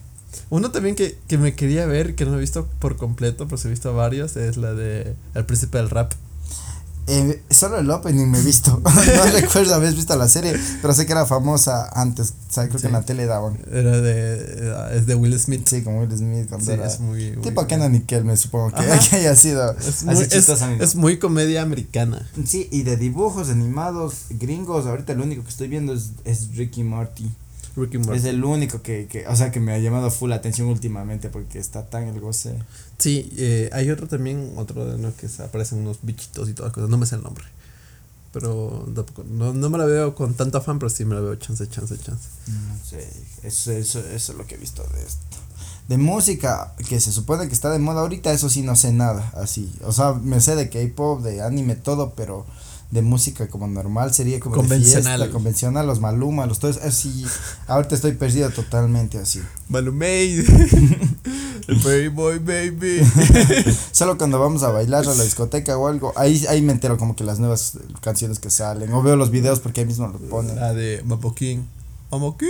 [0.49, 3.67] Uno también que, que me quería ver, que no he visto por completo, pero sí
[3.67, 6.11] he visto varios, es la de El Príncipe del Rap.
[7.11, 8.79] Eh, solo el opening me he visto.
[9.15, 12.33] no recuerdo haber visto la serie, pero sé que era famosa antes.
[12.49, 12.81] O sea, creo Sí.
[12.83, 13.57] que en la tele daban.
[13.71, 14.35] Era de.
[14.37, 15.67] eh, Es de Will Smith.
[15.67, 16.85] Sí, como Will Smith cuando Sí, era.
[16.85, 17.31] es muy.
[17.31, 19.75] muy tipo Kenan Nickel, me supongo que, que haya sido.
[19.77, 20.83] Es muy, es, chistoso, amigo.
[20.83, 22.29] es muy comedia americana.
[22.45, 26.83] Sí, y de dibujos animados gringos, ahorita lo único que estoy viendo es, es Ricky
[26.83, 27.31] Morty.
[27.79, 27.99] Ricky.
[28.13, 31.59] Es el único que, que, o sea, que me ha llamado full atención últimamente porque
[31.59, 32.55] está tan el goce.
[32.97, 36.69] Sí, eh, hay otro también, otro de los que se aparecen unos bichitos y todas
[36.69, 36.89] las cosas.
[36.89, 37.45] No me sé el nombre.
[38.31, 39.23] Pero tampoco.
[39.23, 41.97] No, no me la veo con tanto afán, pero sí me la veo chance, chance,
[41.97, 42.29] chance.
[42.47, 43.07] No sé,
[43.43, 45.37] eso, eso, eso es lo que he visto de esto.
[45.87, 49.31] De música, que se supone que está de moda ahorita, eso sí no sé nada,
[49.35, 49.73] así.
[49.83, 52.45] O sea, me sé de K-pop, de anime, todo, pero
[52.91, 55.03] de música como normal sería como Convencional.
[55.19, 57.23] de fiesta, convencional, los Maluma, los todos, así.
[57.67, 59.41] Ahorita estoy perdido totalmente así.
[59.67, 60.39] Malumade.
[61.67, 63.01] el Baby Boy Baby.
[63.91, 67.15] Solo cuando vamos a bailar a la discoteca o algo, ahí, ahí me entero como
[67.15, 70.55] que las nuevas canciones que salen, o veo los videos porque ahí mismo lo ponen.
[70.55, 71.59] La de Mapo King.
[72.11, 72.47] Mapo King.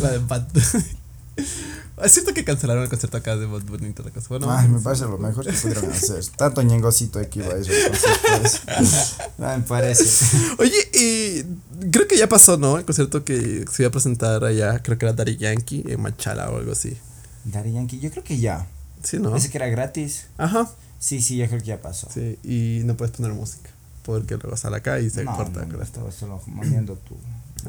[0.00, 0.48] la de Pat.
[2.02, 4.26] Es cierto que cancelaron el concierto acá de Bad Bunny y toda la cosa.
[4.28, 6.24] Bueno, Ay, me parece lo mejor que pudieron hacer.
[6.36, 7.72] Tanto ñengocito aquí va eso.
[7.72, 10.36] entonces, pues, me parece.
[10.58, 12.76] Oye, y creo que ya pasó, ¿no?
[12.76, 16.50] El concierto que se iba a presentar allá, creo que era Daddy Yankee en Machala
[16.50, 16.98] o algo así.
[17.44, 18.66] Daddy Yankee, yo creo que ya.
[19.02, 19.34] Sí, ¿no?
[19.34, 20.26] Ese que era gratis.
[20.36, 20.70] Ajá.
[20.98, 22.08] Sí, sí, yo creo que ya pasó.
[22.12, 23.70] Sí, y no puedes poner música.
[24.02, 25.64] Porque luego sale acá y se no, corta.
[25.64, 27.16] no, no, estaba solo moviendo tu,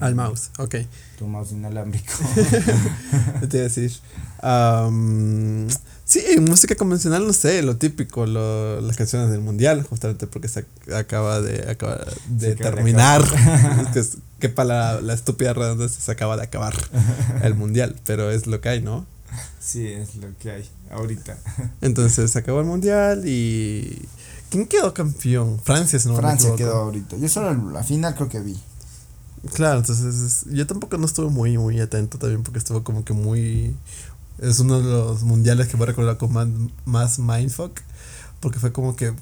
[0.02, 0.76] Al mouse, ok.
[1.18, 2.12] tu mouse inalámbrico.
[3.50, 3.92] Te iba a decir.
[4.42, 5.68] am,
[6.06, 10.66] sí, música convencional, no sé, lo típico, lo, las canciones del mundial, justamente porque se
[10.66, 11.98] ac- acaba de, acaba
[12.30, 13.24] de de terminar.
[14.40, 16.76] Que, para la, la estúpida redundancia se acaba de acabar
[17.42, 19.08] el mundial, pero es lo que hay, ¿no?
[19.60, 21.36] sí, es lo que hay ahorita.
[21.82, 24.08] Entonces se acabó el mundial y.
[24.52, 25.60] ¿Quién quedó campeón?
[25.64, 26.58] Francia, si no me Francia equivoco.
[26.72, 27.18] quedó ahorita.
[27.18, 28.58] Yo solo la final creo que vi.
[29.54, 33.14] Claro, entonces es- yo tampoco no estuve muy, muy atento también porque estuvo como que
[33.14, 33.76] muy...
[34.40, 36.48] Es uno de los mundiales que voy a recordar con más,
[36.86, 37.80] más mindfuck
[38.40, 39.14] porque fue como que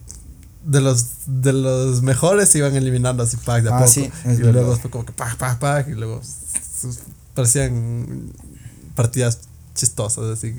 [0.66, 4.10] de los de los mejores se iban eliminando así pack de a Ah, poco sí,
[4.26, 4.78] y luego verdad.
[4.82, 6.22] fue como que pack, pack, pack y luego
[7.34, 8.32] parecían
[8.96, 9.40] partidas
[9.74, 10.56] chistosas así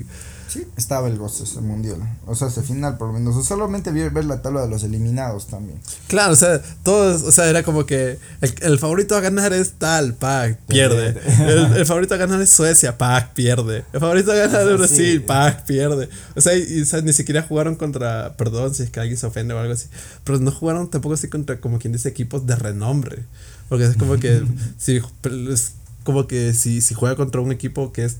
[0.47, 1.97] Sí, estaba el gozo ese mundial.
[2.25, 3.35] O sea, ese final por lo menos.
[3.35, 5.79] O solamente vi ver la tabla de los eliminados también.
[6.07, 9.73] Claro, o sea, todos, o sea, era como que el, el favorito a ganar es
[9.73, 11.19] tal, pack, pierde.
[11.39, 13.83] El, el favorito a ganar es Suecia, pack, pierde.
[13.91, 15.17] El favorito a ganar es Sí.
[15.19, 16.09] Brasil, pierde.
[16.35, 19.17] O sea, y, y, o sea, ni siquiera jugaron contra, perdón si es que alguien
[19.17, 19.87] se ofende o algo así,
[20.23, 23.23] pero no jugaron tampoco así contra, como quien dice, equipos de renombre.
[23.69, 24.43] Porque es como que,
[24.77, 25.01] si,
[25.51, 28.15] es como que si, si juega contra un equipo que es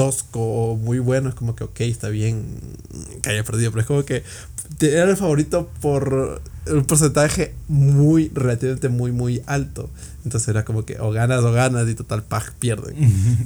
[0.00, 2.42] tosco o muy bueno, es como que, ok, está bien
[3.20, 4.22] que haya perdido, pero es como que
[4.80, 9.90] era el favorito por un porcentaje muy, relativamente muy, muy alto.
[10.24, 12.94] Entonces era como que o ganas o ganas y total, pag, pierden.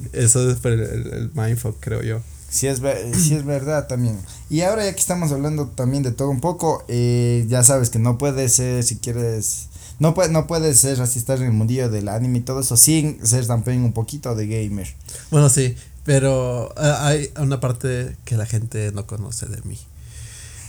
[0.12, 2.20] Eso es el, el, el mindfuck, creo yo.
[2.50, 2.80] Sí es,
[3.16, 4.16] sí es verdad también.
[4.48, 7.98] Y ahora ya que estamos hablando también de todo un poco, eh, ya sabes que
[7.98, 11.88] no puedes ser, si quieres, no, puede, no puedes ser así estar en el mundillo
[11.88, 14.94] del anime y todo eso sin ser también un poquito de gamer.
[15.32, 19.78] Bueno, sí, pero eh, hay una parte que la gente no conoce de mí.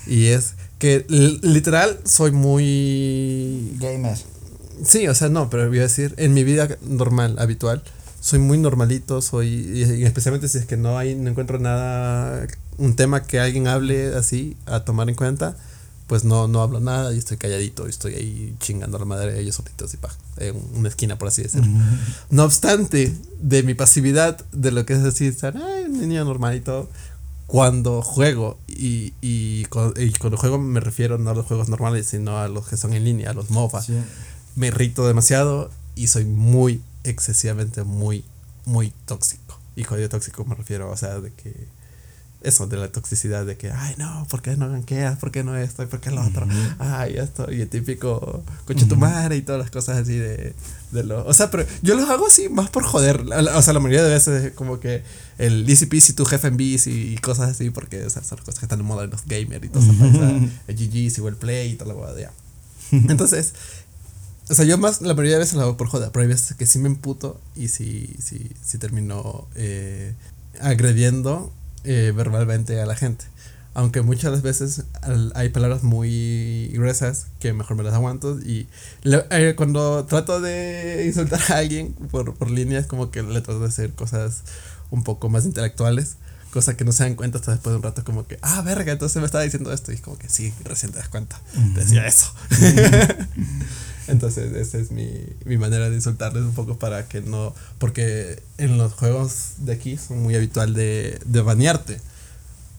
[0.07, 4.17] Y es que literal soy muy Gamer.
[4.83, 7.81] Sí, o sea, no, pero voy a decir, en mi vida normal, habitual,
[8.19, 12.45] soy muy normalito, soy, y especialmente si es que no hay, no encuentro nada,
[12.77, 15.55] un tema que alguien hable así, a tomar en cuenta,
[16.07, 19.33] pues no, no hablo nada y estoy calladito, y estoy ahí chingando a la madre
[19.33, 21.67] de ellos solitos y pa, en una esquina, por así decirlo.
[22.29, 26.61] No obstante, de mi pasividad, de lo que es así, estar, ay, niño normal y
[26.61, 26.89] todo,
[27.47, 32.07] cuando juego, y, y, cu- y cuando juego me refiero no a los juegos normales,
[32.07, 33.93] sino a los que son en línea, a los MOBA Sí.
[34.55, 38.23] me irrito demasiado y soy muy excesivamente muy
[38.65, 41.67] muy tóxico y cuando digo tóxico me refiero o sea de que
[42.45, 45.17] eso de la toxicidad de que ay no ¿por qué no ganqueas?
[45.17, 45.83] ¿por qué no esto?
[45.83, 46.47] ¿y por qué lo otro?
[46.79, 50.53] ay esto y el típico coche tu madre y todas las cosas así de,
[50.91, 53.21] de lo o sea pero yo los hago así más por joder
[53.55, 55.03] o sea la mayoría de veces es como que
[55.37, 58.59] el easy peasy tu jefe en bici y cosas así porque o sea, son cosas
[58.59, 61.35] que están en moda en los gamers y todo eso o sea, el GG el
[61.35, 62.31] play y toda la huevada
[62.91, 63.53] entonces
[64.49, 66.55] o sea, yo más la mayoría de veces lo hago por joda, pero hay veces
[66.55, 70.13] que sí me emputo y sí, sí, sí termino eh,
[70.61, 71.51] agrediendo
[71.85, 73.25] eh, verbalmente a la gente.
[73.73, 78.67] Aunque muchas veces al- hay palabras muy gruesas que mejor me las aguanto y
[79.03, 83.41] le- eh, cuando trato de insultar a alguien por, por línea es como que le
[83.41, 84.43] trato de hacer cosas
[84.91, 86.15] un poco más intelectuales,
[86.51, 88.93] cosa que no se dan cuenta hasta después de un rato como que, ah, verga,
[88.93, 91.37] entonces me estaba diciendo esto y es como que sí, recién te das cuenta,
[91.75, 92.33] decía eso.
[94.07, 95.09] Entonces, esa es mi,
[95.45, 97.53] mi manera de insultarles un poco para que no.
[97.77, 101.99] Porque en los juegos de aquí son muy habitual de, de banearte.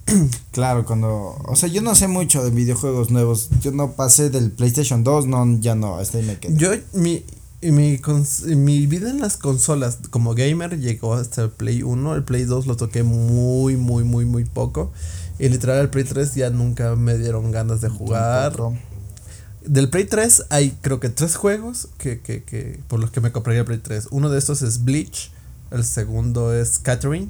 [0.53, 1.37] Claro, cuando.
[1.45, 3.51] O sea, yo no sé mucho de videojuegos nuevos.
[3.61, 6.57] Yo no pasé del PlayStation 2, no, ya no, hasta ahí me quedé.
[6.57, 7.25] Yo, mi,
[7.61, 8.01] mi,
[8.57, 12.15] mi vida en las consolas como gamer llegó hasta el Play 1.
[12.15, 14.93] El Play 2 lo toqué muy, muy, muy, muy poco.
[15.39, 18.53] Y literal, el Play 3 ya nunca me dieron ganas de jugar.
[18.53, 18.79] Tampoco.
[19.67, 23.33] Del Play 3 hay creo que tres juegos que, que, que por los que me
[23.33, 24.09] compraría el Play 3.
[24.11, 25.33] Uno de estos es Bleach,
[25.71, 27.29] el segundo es Catherine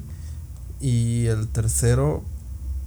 [0.79, 2.23] y el tercero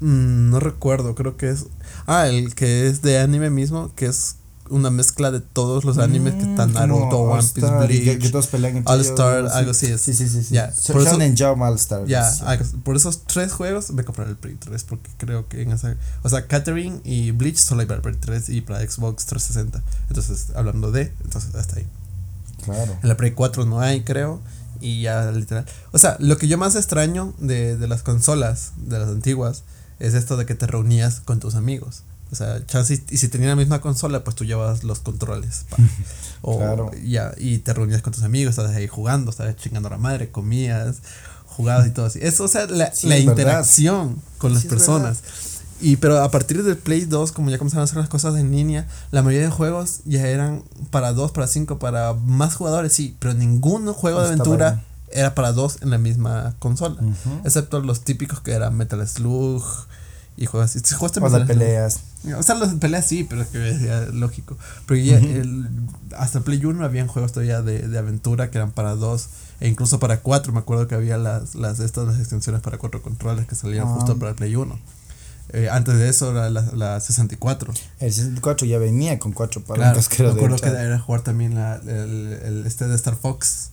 [0.00, 1.66] mm, no recuerdo, creo que es
[2.06, 4.36] ah, el que es de anime mismo, que es
[4.70, 8.18] una mezcla de todos los animes que están Mm, Naruto, One Piece, Bleach.
[8.20, 10.00] que todos pelean All Star, algo así es.
[10.00, 10.42] Sí, sí, sí.
[10.42, 10.56] sí.
[10.74, 12.06] So- por eso- Jump All Star.
[12.06, 12.42] Ya, sí.
[12.46, 15.96] algo- por esos tres juegos me compraré el Play 3 porque creo que en esa,
[16.22, 19.82] o sea, Catherine y Bleach solo hay para el Play 3 y para Xbox 360.
[20.08, 21.86] Entonces, hablando de, entonces hasta ahí.
[22.64, 22.96] Claro.
[23.02, 24.40] En la Play 4 no hay, creo.
[24.82, 25.66] y ya literal.
[25.92, 29.62] O sea, lo que yo más extraño de, de las consolas, de las antiguas,
[29.98, 32.02] es esto de que te reunías con tus amigos.
[32.32, 35.64] O sea, chance, y si tenían la misma consola, pues tú llevabas los controles.
[36.42, 36.90] o Claro.
[37.04, 40.30] ya, y te reunías con tus amigos, estabas ahí jugando, estabas chingando a la madre,
[40.30, 40.98] comías,
[41.46, 42.20] jugabas y todo así.
[42.22, 43.40] Eso, o sea, la, Sí, la es verdad.
[43.42, 45.22] interacción con las Sí, es personas.
[45.82, 48.50] Y pero a partir del Play 2, como ya comenzaron a hacer las cosas en
[48.52, 53.16] línea, la mayoría de juegos ya eran para dos, para cinco, para más jugadores, sí,
[53.18, 54.68] pero ningún juego de Estaba aventura
[55.08, 55.18] ahí.
[55.18, 56.96] era para dos en la misma consola.
[57.00, 57.40] Ujú.
[57.44, 59.64] Excepto los típicos que eran Metal Slug
[60.40, 60.80] y juegos así.
[60.82, 62.00] Si jugaste O peleas.
[62.36, 64.56] o sea, de peleas sí, pero es que ya, lógico.
[64.86, 65.68] Pero ya el-
[66.16, 69.28] hasta Play 1 habían juegos todavía de, de aventura que eran para dos
[69.60, 70.52] e incluso para cuatro.
[70.54, 73.94] Me acuerdo que había las, las estas las extensiones para cuatro controles que salían Ah.
[73.94, 74.78] justo para Play 1.
[75.52, 77.74] Eh, antes de eso era la, la 64.
[77.98, 80.28] El 64 ya venía con cuatro Claro, palancas, creo.
[80.32, 83.70] me acuerdo que era jugar también la, el, el- este de Star Fox,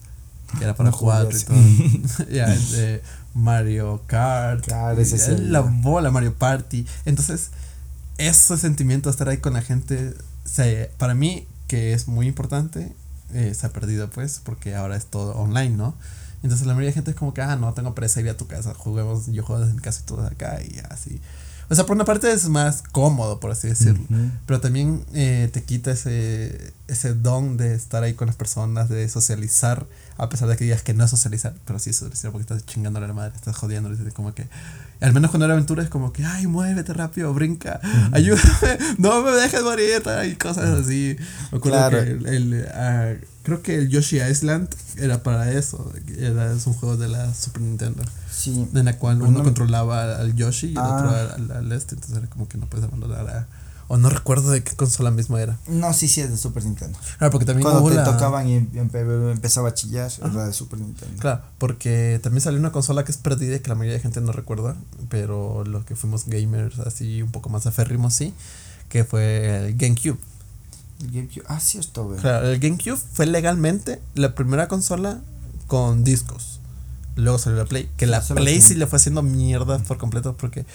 [0.58, 1.56] que era para No cuatro y todo.
[2.27, 3.01] el de
[3.38, 4.63] Mario Kart.
[4.65, 6.86] Claro, ese y es el- La bola, Mario Party.
[7.06, 7.52] Entonces,
[8.17, 12.93] ese sentimiento de estar ahí con la gente, se, para mí, que es muy importante,
[13.34, 15.95] eh, se ha perdido, pues, porque ahora es todo online, ¿no?
[16.43, 18.47] Entonces, la mayoría de gente es como que, ah, no, tengo presa ir a tu
[18.47, 21.19] casa, juguemos, yo juego en mi casa y todos acá y así.
[21.69, 24.06] O sea, por una parte es más cómodo, por así decirlo.
[24.45, 29.08] Pero también eh, te quita ese, ese don de estar ahí con las personas, de
[29.10, 29.86] socializar,
[30.17, 32.65] a pesar de que digas que no es socializar, pero sí es socializar porque estás
[32.65, 34.47] chingándole a la madre, estás jodiendo, como que,
[35.01, 37.82] al menos cuando era aventura es como que, ay, muévete rápido, brinca,
[38.13, 41.17] ayúdame, no me dejes morir, y cosas así.
[41.51, 42.01] Me Claro.
[42.01, 46.73] que el, el, ah, creo que el Yoshi Island era para eso, era, es un
[46.73, 48.03] juego de la Super Nintendo,
[48.38, 48.67] Sí.
[48.73, 51.34] en la cual uno no- controlaba al Yoshi y el otro Ah.
[51.36, 53.47] al, al este, entonces era como que no puedes abandonar a...
[53.89, 55.58] O no recuerdo de qué consola mismo era.
[55.65, 57.00] No, sí, sí, es de Super Nintendo.
[57.19, 60.78] Claro, porque también Cuando te la- tocaban y empe- empezaba a chillar, era de Super
[60.80, 61.15] Nintendo.
[61.21, 64.19] Claro, porque también salió una consola que es perdida y que la mayoría de gente
[64.19, 64.76] no recuerda,
[65.08, 68.34] pero los que fuimos gamers así un poco más aférrimos sí,
[68.89, 70.17] que fue el GameCube.
[71.00, 71.43] El GameCube.
[71.47, 72.19] Ah, cierto, güey.
[72.19, 75.21] Claro, el GameCube fue legalmente la primera consola
[75.67, 76.57] con discos.
[77.17, 80.65] Luego salió la Play, que la Play sí le fue haciendo mierda por completo porque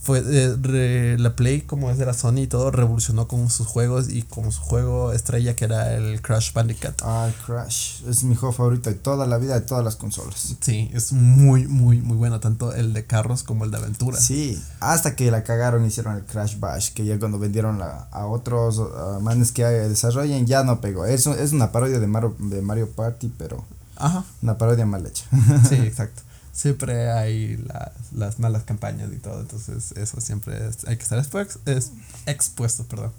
[0.00, 3.66] fue eh, re- la Play como es de la Sony y todo revolucionó con sus
[3.66, 7.02] juegos y como su juego estrella que era el Crash Bandicoot.
[7.02, 8.04] Ah, Crash.
[8.08, 10.54] Es mi juego favorito de toda la vida, de todas las consolas.
[10.60, 14.18] Sí, es muy, muy, muy bueno, tanto el de carros como el de aventura.
[14.18, 18.24] Sí, hasta que la cagaron hicieron el Crash Bash, que ya cuando vendieron la, a
[18.26, 21.04] otros uh, manes que desarrollen ya no pegó.
[21.06, 23.64] Es, es una parodia de Mario, de Mario Party, pero
[23.98, 25.24] Ajá, una parodia mal hecha.
[25.68, 26.22] sí, exacto.
[26.52, 31.18] Siempre hay las, las malas campañas y todo, entonces eso siempre es- hay que estar
[31.18, 31.92] expuesto, es,
[32.26, 33.12] expuesto, perdón.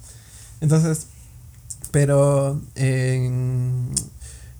[0.60, 1.06] Entonces,
[1.90, 3.90] pero en,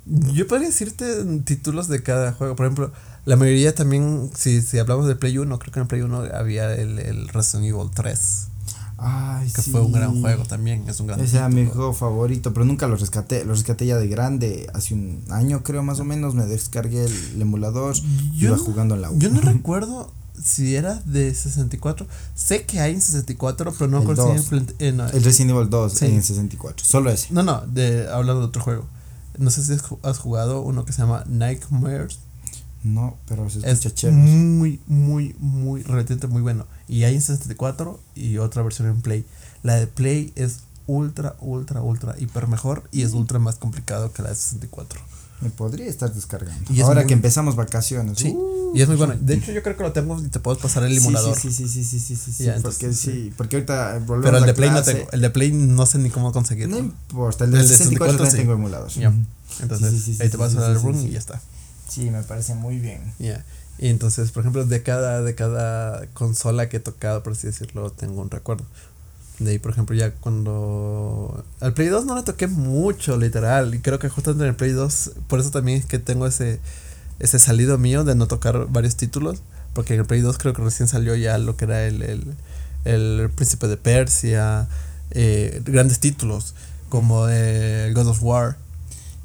[0.07, 2.93] yo podría decirte títulos de cada juego, por ejemplo,
[3.27, 6.75] la mayoría también, si, si hablamos de Play 1, creo que en Play 1 había
[6.75, 8.47] el, el Resident Evil 3,
[9.03, 9.71] Ay, que sí.
[9.71, 12.87] fue un gran juego también, es un gran Ese era mi juego favorito, pero nunca
[12.87, 13.45] lo rescaté.
[13.45, 16.35] Lo rescaté ya de grande, hace un año creo más o menos.
[16.35, 17.95] Me descargué el, emulador,
[18.35, 19.19] Yo iba no- jugando en la U.
[19.19, 22.07] Yo no recuerdo si era de 64.
[22.35, 25.93] Sé que hay en 64, pero no El plant- eh, no, El Resident Evil 2
[25.93, 26.07] Sí.
[26.07, 27.29] en 64, solo ese.
[27.33, 28.87] no, no, de, hablando de otro juego.
[29.39, 32.19] No sé si has jugado uno que se llama Nightmares.
[32.83, 34.17] No, pero se Es escucha chévere.
[34.17, 36.67] muy, muy, muy, relativamente muy bueno.
[36.89, 39.25] Y hay en 64 y otra versión en Play.
[39.63, 44.23] La de Play es ultra, ultra, ultra, hiper mejor y es ultra más complicado que
[44.23, 45.01] la de 64.
[45.43, 46.71] Me podría estar descargando.
[46.73, 48.19] Y es Ahora muy- que empezamos vacaciones.
[48.19, 49.15] Sí, uh, y es muy bueno.
[49.21, 51.35] De hecho, yo creo que lo tengo y te puedo pasar el emulador.
[51.35, 54.37] Sí, sí, sí, sí, sí, sí, sí, Ya, porque entonces, sí, porque ahorita volvemos Pero
[54.39, 54.95] el a de Play no clase.
[54.95, 55.11] tengo.
[55.13, 56.77] El de Play no sé ni cómo conseguirlo.
[56.77, 58.37] No importa, el El de de 64 también sí.
[58.39, 58.91] tengo emulador.
[58.93, 59.13] Ya.
[59.63, 61.41] Entonces, ahí te vas a dar el room y ya está.
[61.91, 63.13] Sí, me parece muy bien.
[63.19, 63.45] Ya.
[63.79, 67.91] Y entonces, por ejemplo, de cada, de cada consola que he tocado, por así decirlo,
[67.91, 68.65] tengo un recuerdo.
[69.39, 71.45] De ahí, por ejemplo, ya cuando...
[71.61, 73.75] Al Play 2 no le toqué mucho, literal.
[73.75, 76.61] Y creo que justamente en el Play 2, por eso también es que tengo ese,
[77.19, 79.41] ese salido mío de no tocar varios títulos.
[79.73, 82.35] Porque en el Play 2 creo que recién salió ya lo que era el, el,
[82.85, 84.69] el Príncipe de Persia,
[85.11, 86.55] eh, grandes títulos
[86.91, 88.57] como eh, God of War.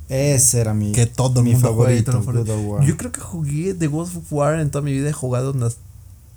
[0.10, 2.86] Ese era mi, Que todo mi favorito, of War.
[2.86, 5.10] Yo creo que jugué The Ghost of War en toda mi vida.
[5.10, 5.78] He jugado unas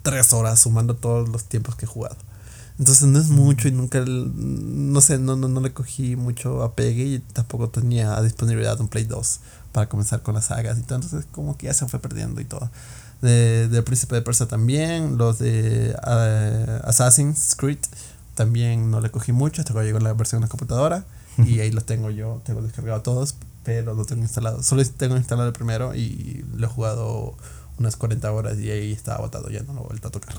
[0.02, 2.16] tres horas sumando todos los tiempos que he jugado.
[2.78, 7.04] Entonces no es mucho y nunca, no sé, no, no, no le cogí mucho apegue
[7.04, 9.40] y tampoco tenía disponibilidad un Play 2
[9.73, 11.00] para comenzar con las sagas y todo.
[11.00, 12.71] Entonces como que ya se fue perdiendo y todo.
[13.21, 17.81] De, del Príncipe de Persia también, los de eh, Assassin's Creed
[18.37, 21.04] también no le cogí mucho hasta que llegó la versión en la computadora
[21.44, 23.35] y ahí los tengo yo, tengo descargado todos.
[23.69, 24.62] Pero lo tengo instalado.
[24.62, 27.37] Solo tengo instalado el primero y lo he jugado
[27.79, 30.37] unas 40 horas y ahí estaba botado, ya no lo he vuelto a tocar.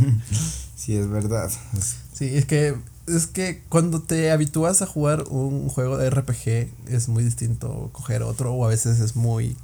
[0.74, 1.52] sí, es verdad.
[2.14, 2.74] Sí, es que
[3.06, 8.22] es que cuando te habitúas a jugar un juego de RPG es muy distinto coger
[8.22, 9.58] otro o a veces es muy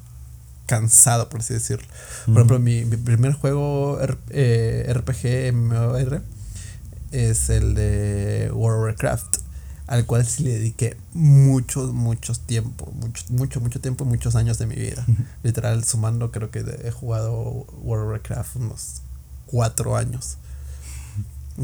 [0.66, 1.88] cansado, por así decirlo.
[2.26, 3.98] Por ejemplo, mi, primer juego
[4.28, 6.22] eh, RPG MMOR
[7.12, 9.38] es el de World of Warcraft,
[9.90, 14.66] al cual sí le dediqué mucho, mucho tiempo, mucho, mucho, mucho tiempo, muchos años de
[14.66, 15.04] mi vida.
[15.42, 19.02] Literal, sumando, creo que he jugado World of Warcraft unos
[19.46, 20.36] cuatro años.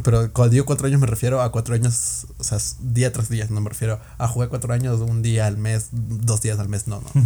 [0.03, 3.47] Pero cuando digo cuatro años me refiero a cuatro años, o sea, día tras día,
[3.49, 6.89] no me refiero a jugar cuatro años un día al mes, dos días al mes,
[6.89, 7.22] no, no,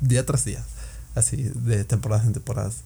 [0.00, 0.64] día tras día,
[1.16, 2.84] así, de temporadas en temporadas.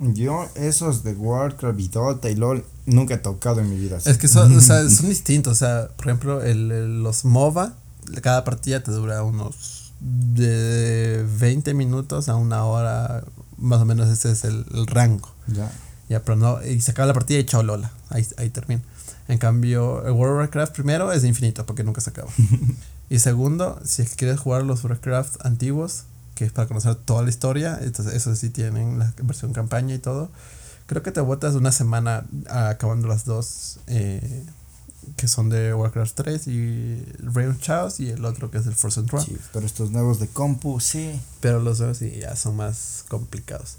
[0.00, 3.98] Yo esos de Warcraft y Dota y LOL nunca he tocado en mi vida.
[4.04, 7.74] Es que son, o sea, son distintos, o sea, por ejemplo, el, los MOBA,
[8.20, 13.24] cada partida te dura unos de 20 minutos a una hora,
[13.56, 15.30] más o menos ese es el, el rango.
[15.46, 15.70] Ya.
[16.08, 17.90] Ya, pero no, y se acaba la partida y chao Lola.
[18.10, 18.82] Ahí, ahí termina.
[19.26, 22.30] En cambio, el World of Warcraft primero es infinito porque nunca se acaba.
[23.08, 26.04] y segundo, si quieres jugar los Warcraft antiguos,
[26.34, 29.98] que es para conocer toda la historia, entonces eso sí tienen la versión campaña y
[29.98, 30.30] todo.
[30.86, 34.44] Creo que te botas una semana acabando las dos, eh,
[35.16, 39.00] que son de Warcraft 3 y of Chaos y el otro que es el Force
[39.00, 41.18] and Sí, pero estos nuevos de compu, sí.
[41.40, 43.78] Pero los nuevos sí ya son más complicados.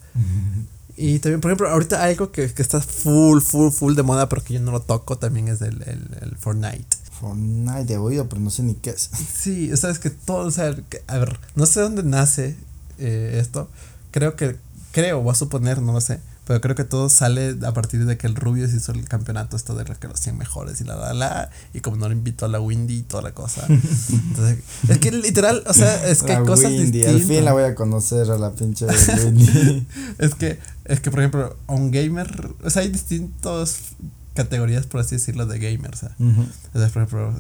[0.97, 4.43] Y también, por ejemplo, ahorita algo que, que está full, full, full de moda, pero
[4.43, 6.97] que yo no lo toco, también es el, el, el Fortnite.
[7.19, 9.09] Fortnite de oído, pero no sé ni qué es.
[9.35, 10.75] Sí, o sea, es que todo, o sea,
[11.07, 12.55] a ver, no sé dónde nace
[12.97, 13.69] eh, esto.
[14.11, 14.57] Creo que,
[14.91, 18.17] creo, voy a suponer, no lo sé, pero creo que todo sale a partir de
[18.17, 21.13] que el Rubio se hizo el campeonato esto de los 100 mejores y la la
[21.13, 21.49] la.
[21.73, 23.65] Y como no le invitó a la Windy y toda la cosa.
[23.69, 27.73] Entonces, es que literal, o sea, es que cosas Windy, Al fin la voy a
[27.73, 28.85] conocer a la pinche
[29.25, 29.87] Windy.
[30.19, 33.95] es que, es que por ejemplo, a un gamer, o sea, hay distintas
[34.35, 36.03] categorías, por así decirlo, de gamers.
[36.19, 37.33] Entonces, por ejemplo,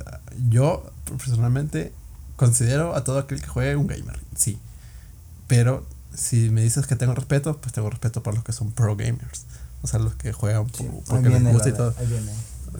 [0.49, 1.93] yo personalmente
[2.35, 4.57] considero a todo aquel que juegue un gamer, sí.
[5.47, 8.95] Pero si me dices que tengo respeto, pues tengo respeto por los que son pro
[8.95, 9.45] gamers.
[9.81, 10.65] O sea, los que juegan
[11.07, 11.93] porque les gusta y todo.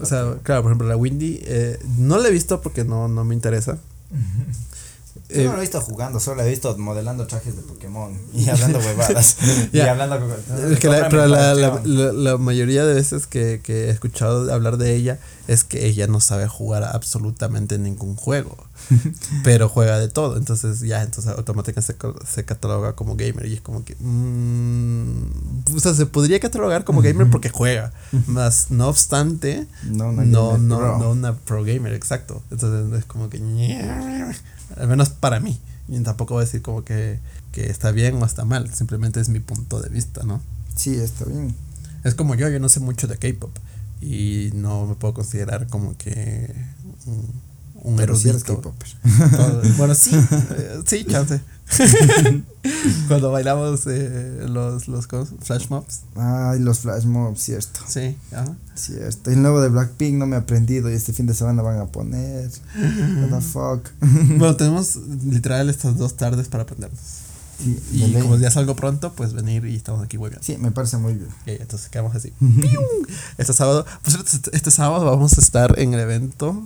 [0.00, 3.24] O sea, claro, por ejemplo, la Windy, eh, no la he visto porque no, no
[3.24, 3.78] me interesa.
[5.28, 8.78] Yo no lo he visto jugando, solo he visto modelando trajes de Pokémon y hablando
[8.78, 9.36] huevadas.
[9.72, 10.16] y hablando
[10.70, 14.76] es que la, pero la, la, la, mayoría de veces que, que, he escuchado hablar
[14.76, 15.18] de ella
[15.48, 18.56] es que ella no sabe jugar absolutamente ningún juego.
[19.44, 20.36] pero juega de todo.
[20.36, 23.46] Entonces ya, entonces automáticamente se, se cataloga como gamer.
[23.46, 23.96] Y es como que...
[23.98, 27.92] Mmm, o sea, se podría catalogar como gamer porque juega.
[28.26, 32.42] Más, no obstante, no, no, no, no, una pro gamer, exacto.
[32.50, 33.38] Entonces es como que...
[34.76, 35.58] Al menos para mí.
[35.88, 37.20] Y tampoco voy a decir como que,
[37.52, 38.72] que está bien o está mal.
[38.74, 40.40] Simplemente es mi punto de vista, ¿no?
[40.74, 41.54] Sí, está bien.
[42.04, 43.56] Es como yo, yo no sé mucho de K-pop.
[44.00, 46.54] Y no me puedo considerar como que
[47.86, 48.74] un, erudito.
[49.78, 51.40] bueno, sí, eh, sí, chance.
[53.08, 56.00] Cuando bailamos eh, los, los flash mobs.
[56.16, 57.80] Ay, los flash mobs, cierto.
[57.86, 58.56] Sí, ajá.
[58.74, 59.30] Cierto.
[59.30, 61.86] El nuevo de Blackpink no me he aprendido y este fin de semana van a
[61.86, 62.50] poner.
[62.76, 63.88] What the fuck.
[64.36, 67.00] bueno, tenemos literal estas dos tardes para aprendernos.
[67.92, 70.42] y como ya salgo pronto, pues venir y estamos aquí muy bien.
[70.42, 71.30] Sí, me parece muy bien.
[71.46, 72.32] Y entonces quedamos así.
[73.38, 76.64] este sábado, pues este, este sábado vamos a estar en el evento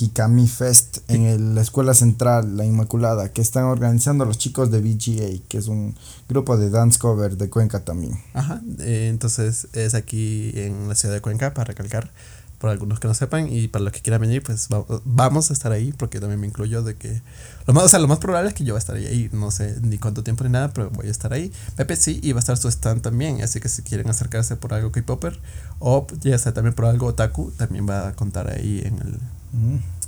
[0.00, 5.46] Kikami Fest en la Escuela Central, La Inmaculada, que están organizando los chicos de VGA,
[5.46, 5.94] que es un
[6.26, 8.18] grupo de dance cover de Cuenca también.
[8.32, 12.10] Ajá, eh, entonces es aquí en la ciudad de Cuenca, para recalcar,
[12.58, 14.68] por algunos que no sepan, y para los que quieran venir, pues
[15.04, 17.20] vamos a estar ahí, porque también me incluyo de que,
[17.66, 19.50] lo más, o sea, lo más probable es que yo voy a estar ahí, no
[19.50, 21.52] sé ni cuánto tiempo ni nada, pero voy a estar ahí.
[21.76, 24.72] Pepe sí, y va a estar su stand también, así que si quieren acercarse por
[24.72, 25.38] algo K-Popper,
[25.78, 29.18] o ya sea también por algo Otaku, también va a contar ahí en el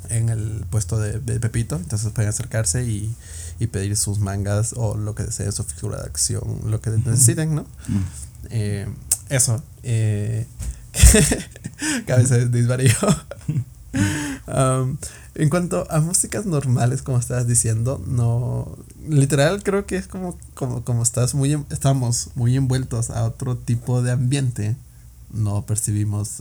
[0.09, 1.77] en el puesto de, Pepito.
[1.77, 3.15] Entonces pueden acercarse y,
[3.71, 7.65] pedir sus mangas o lo que deseen, su figura de acción, lo que necesiten, ¿no?
[8.51, 8.89] Eh,
[9.29, 9.63] eso.
[9.85, 10.49] Eh,
[12.07, 12.51] que a veces
[14.49, 14.97] um,
[15.35, 18.77] en cuanto a músicas normales, como estabas diciendo, no.
[19.09, 24.03] Literal, creo que es como, como, como estás muy, estamos muy envueltos a otro tipo
[24.03, 24.77] de ambiente
[25.33, 26.41] no percibimos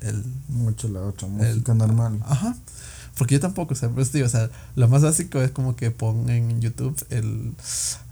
[0.00, 2.20] el, mucho la otra música normal.
[2.26, 2.56] Ajá.
[3.16, 5.90] Porque yo tampoco, o sea, pues digo, o sea, lo más básico es como que
[5.90, 7.52] pongan en YouTube el,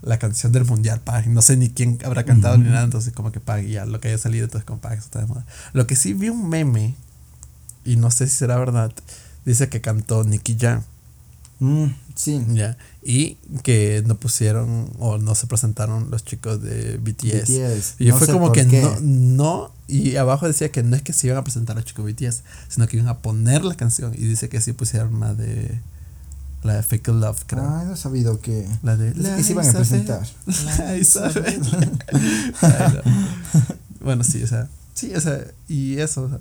[0.03, 3.31] la canción del mundial, pa, no sé ni quién habrá cantado ni nada, entonces como
[3.31, 5.47] que pa, ya lo que haya salido, entonces como pa, eso está de moda.
[5.75, 6.97] Lo que sí vi un meme,
[7.85, 8.93] y no sé si será verdad,
[9.45, 10.83] dice que cantó Nicky Jam.
[11.61, 11.87] Mm,
[12.17, 12.45] sí.
[12.53, 12.77] Ya.
[13.05, 17.49] Y que no pusieron o no se presentaron los chicos de BTS.
[17.51, 17.95] BTS.
[18.01, 18.83] Y No fue sé como por que qué.
[18.83, 19.73] no, no.
[19.87, 22.43] Y abajo decía que no es que se iban a presentar los chicos de BTS,
[22.69, 24.13] sino que iban a poner la canción.
[24.15, 25.81] Y dice que sí pusieron la de.
[26.65, 27.63] La de Fake Love, creo.
[27.63, 28.67] Ah, no he sabido que.
[28.83, 29.13] La de.
[29.13, 30.27] Pensé que se iban a presentar.
[30.79, 31.61] La Isabel.
[32.63, 33.13] Ay, no.
[34.01, 34.69] Bueno, sí, o sea.
[34.95, 35.45] Sí, o sea.
[35.69, 36.23] Y eso.
[36.25, 36.39] o sea,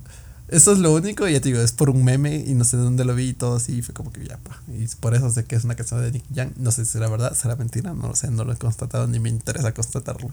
[0.48, 1.28] eso es lo único.
[1.28, 2.44] Y ya te digo, es por un meme.
[2.46, 3.78] Y no sé dónde lo vi y todo así.
[3.78, 4.62] Y fue como que ya, pa.
[4.68, 6.52] Y por eso sé que es una canción de Nick Young.
[6.58, 7.94] No sé si será verdad, será mentira.
[7.94, 10.30] No lo sé, no lo he constatado ni me interesa constatarlo.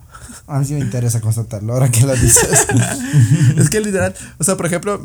[0.46, 2.66] A mí sí me interesa constatarlo ahora que lo dices.
[3.56, 4.14] es que literal.
[4.38, 5.04] O sea, por ejemplo.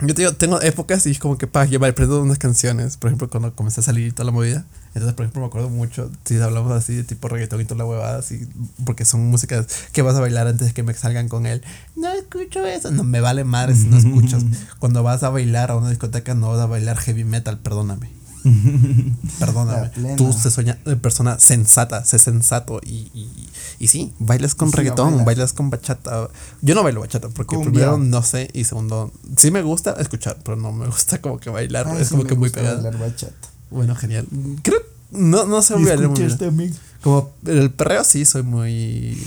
[0.00, 2.96] Yo te digo, tengo épocas y es como que pa, yo me aprendo unas canciones.
[2.96, 4.64] Por ejemplo, cuando comencé a salir y toda la movida.
[4.94, 6.10] Entonces, por ejemplo, me acuerdo mucho.
[6.24, 8.48] Si hablamos así de tipo reggaetón y toda la huevada, así.
[8.84, 11.62] Porque son músicas que vas a bailar antes de que me salgan con él.
[11.96, 12.90] No escucho eso.
[12.90, 14.44] No me vale madre si no escuchas.
[14.78, 18.20] Cuando vas a bailar a una discoteca, no vas a bailar heavy metal, perdóname.
[19.38, 19.90] Perdóname.
[20.16, 23.48] Tú se sueña de persona sensata, sé sensato y, y,
[23.80, 25.24] y sí, bailas con sí, reggaetón, bailas.
[25.26, 26.28] bailas con bachata.
[26.60, 27.72] Yo no bailo bachata porque Cumbia.
[27.72, 31.50] primero no sé y segundo sí me gusta escuchar, pero no me gusta como que
[31.50, 32.82] bailar, Ay, es sí como que muy pegado.
[32.82, 33.48] bailar bachata.
[33.70, 34.26] Bueno, genial.
[34.62, 34.80] Creo
[35.12, 36.38] no no sé bailar muy bien.
[36.38, 36.76] también?
[37.02, 39.18] Como el perreo sí soy muy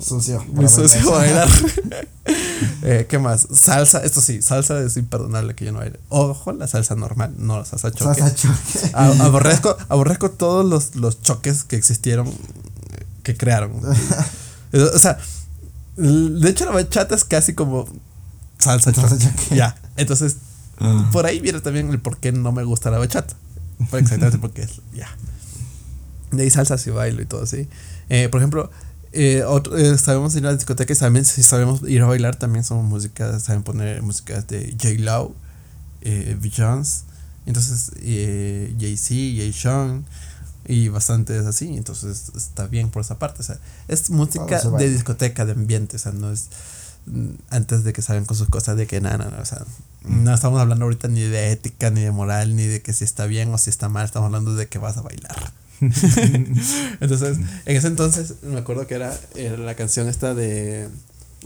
[0.00, 0.42] Socio.
[0.48, 1.48] muy socio bailar.
[2.82, 3.46] eh, ¿Qué más?
[3.52, 6.00] Salsa, esto sí, salsa es imperdonable que yo no baile.
[6.08, 8.20] Ojo, la salsa normal, no la salsa choque.
[8.20, 8.90] Salsa choque.
[8.94, 12.32] Aborrezco, aborrezco todos los, los choques que existieron,
[13.22, 13.72] que crearon.
[14.72, 15.18] o sea,
[15.96, 17.86] de hecho la bachata es casi como
[18.58, 19.08] salsa choque.
[19.08, 19.56] Salsa choque.
[19.56, 20.36] Ya, entonces
[21.12, 23.34] por ahí viene también el por qué no me gusta la bachata.
[23.90, 25.08] Por exactamente porque es, ya.
[26.32, 27.68] De ahí salsa sí bailo y todo así.
[28.08, 28.70] Eh, por ejemplo,
[29.12, 32.36] eh, otro- eh, sabemos ir a la discoteca y también si sabemos ir a bailar
[32.36, 34.94] también son músicas, saben poner músicas de J.
[35.02, 35.34] Lowe,
[36.02, 37.02] eh, Beyoncé,
[37.46, 39.52] entonces eh, Jay-Z, Jay
[40.70, 43.58] Y bastantes así, entonces está bien por esa parte, o sea,
[43.88, 46.48] es música de discoteca, de ambiente, o sea, no es
[47.06, 49.64] mm, antes de que salgan con sus cosas de que nada, nada, o sea,
[50.04, 53.26] no estamos hablando ahorita ni de ética, ni de moral, ni de que si está
[53.26, 55.52] bien o si está mal, estamos hablando de que vas a bailar.
[55.80, 60.88] entonces, en ese entonces me acuerdo que era, era la canción esta de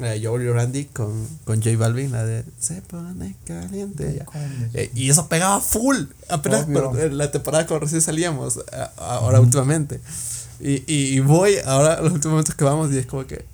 [0.00, 4.14] eh, Joel y Randy con, con J Balvin, la de Se pone caliente.
[4.18, 4.26] ya.
[4.74, 5.96] Eh, y eso pegaba full.
[6.28, 10.00] Apenas pero, en la temporada cuando recién salíamos, a- a- ahora últimamente.
[10.64, 13.44] Y, y, y voy ahora los últimos momentos que vamos y es como que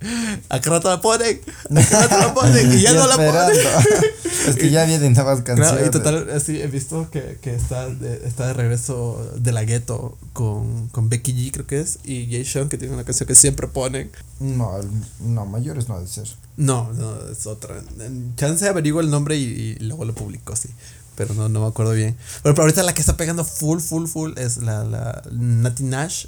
[0.48, 1.40] ¿A qué rato la ponen?
[1.76, 2.72] ¿A qué rato la ponen?
[2.72, 3.50] Y ya no la ponen.
[4.46, 5.72] es que ya vienen nuevas canciones.
[5.72, 9.64] Claro, y total, así he visto que, que está, de, está de regreso de la
[9.64, 13.26] gueto con, con Becky G, creo que es, y Jay Sean, que tiene una canción
[13.26, 14.12] que siempre ponen.
[14.38, 14.78] No,
[15.18, 16.28] no, mayores no ha de ser.
[16.56, 17.82] No, no, es otra.
[17.98, 20.68] En Chance averiguo el nombre y, y luego lo publico, sí.
[21.16, 22.16] Pero no, no me acuerdo bien.
[22.42, 26.26] Pero, pero ahorita la que está pegando full, full, full es la, la Nati Nash,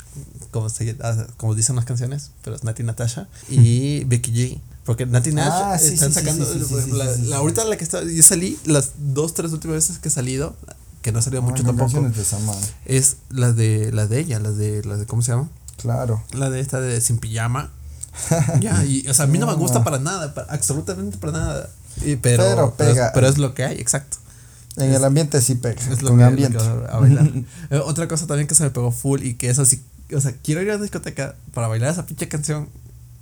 [0.50, 4.60] como, se, ah, como dicen las canciones, pero es Nati Natasha, y Becky G.
[4.84, 6.44] Porque Nati Nash Ah, sí, están sí, sacando.
[6.44, 6.90] sí,
[7.28, 8.02] la, ahorita la que está.
[8.02, 10.56] Yo salí las dos, tres últimas veces que he salido,
[11.02, 12.10] que no ha salido mucho Ay, con tampoco,
[12.84, 15.06] es la de, la de ella, la de, la de.
[15.06, 15.48] ¿Cómo se llama?
[15.76, 16.22] Claro.
[16.32, 17.70] La de esta de Sin Pijama.
[18.60, 21.70] ya, y, o sea, a mí no me gusta para nada, absolutamente para nada.
[22.04, 23.10] Y, pero, Pero pero, es- pega.
[23.14, 24.18] pero es lo que hay, exacto.
[24.76, 25.80] En el ambiente sí pega.
[25.90, 26.58] Es lo con que, ambiente.
[26.58, 27.30] lo que va a bailar.
[27.70, 29.82] Eh, otra cosa también que se me pegó full y que es así,
[30.14, 32.68] o sea, quiero ir a la discoteca para bailar esa pinche canción,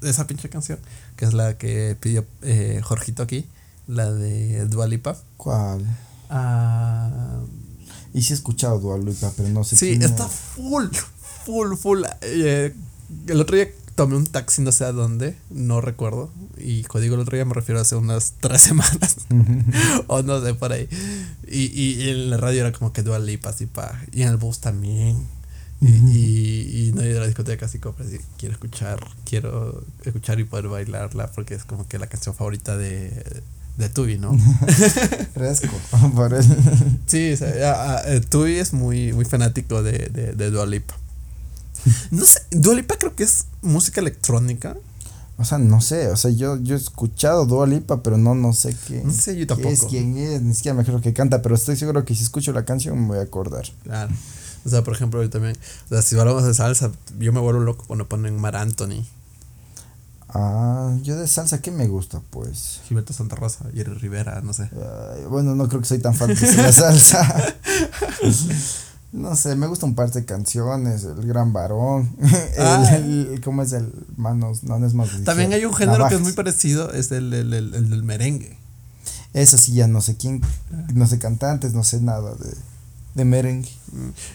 [0.02, 0.78] esa pinche canción,
[1.16, 3.46] que es la que pidió eh, Jorgito aquí,
[3.88, 5.16] la de Dua Lipa.
[5.36, 5.84] ¿Cuál?
[6.30, 7.40] Ah,
[8.14, 10.32] Y sí he escuchado Dua Lipa, pero no sé sí, quién está es.
[10.32, 10.86] full,
[11.44, 12.02] full, full.
[12.22, 12.74] Eh,
[13.26, 16.30] el otro día tomé un taxi no sé a dónde, no recuerdo.
[16.56, 19.16] Y cuando digo el otro día me refiero a hace unas tres semanas.
[20.06, 20.88] o no sé, por ahí.
[21.50, 24.00] Y, y, y en la radio era como que Dua Lipa, así pa.
[24.12, 25.18] Y en el bus también.
[25.82, 30.38] Y, y, y no ido a la discoteca así como así, quiero escuchar, quiero escuchar
[30.38, 33.42] y poder bailarla porque es como que la canción favorita de,
[33.78, 34.36] de Tubi, ¿no?
[35.34, 35.68] Fresco.
[37.06, 40.66] Sí, o sea, a- a- eh, Tui es muy, muy fanático de, de, de Dua
[40.66, 40.94] Lipa.
[42.10, 44.76] No sé, Dua Lipa creo que es música electrónica.
[45.40, 48.52] O sea, no sé, o sea, yo, yo he escuchado Dua Lipa, pero no, no
[48.52, 49.00] sé qué.
[49.02, 51.76] No sé, yo qué es, quién es, ni siquiera me acuerdo que canta, pero estoy
[51.76, 53.64] seguro que si escucho la canción me voy a acordar.
[53.82, 54.12] Claro.
[54.66, 57.60] O sea, por ejemplo, yo también, o sea, si hablamos de salsa, yo me vuelvo
[57.60, 59.02] loco cuando ponen Mar Anthony,
[60.32, 62.20] Ah, yo de salsa, ¿qué me gusta?
[62.30, 62.80] Pues.
[62.86, 64.70] Gilberto Santa Rosa, Jerry Rivera, no sé.
[65.28, 67.54] Bueno, no creo que soy tan fan de la salsa.
[69.12, 72.96] No sé, me gustan un par de canciones, El Gran Varón, el, Ah.
[72.96, 74.62] el- ¿cómo es el Manos?
[74.62, 77.52] No, no es más También hay un género que es muy parecido, es el, el,
[77.52, 78.56] el- el del merengue.
[79.32, 80.40] Eso sí, ya no sé quién,
[80.94, 82.54] no sé cantantes, no sé nada de...
[83.14, 83.68] De merengue.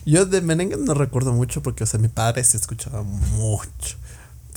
[0.06, 3.96] Yo de merengue no recuerdo mucho porque, o sea, mi padre se escuchaba mucho.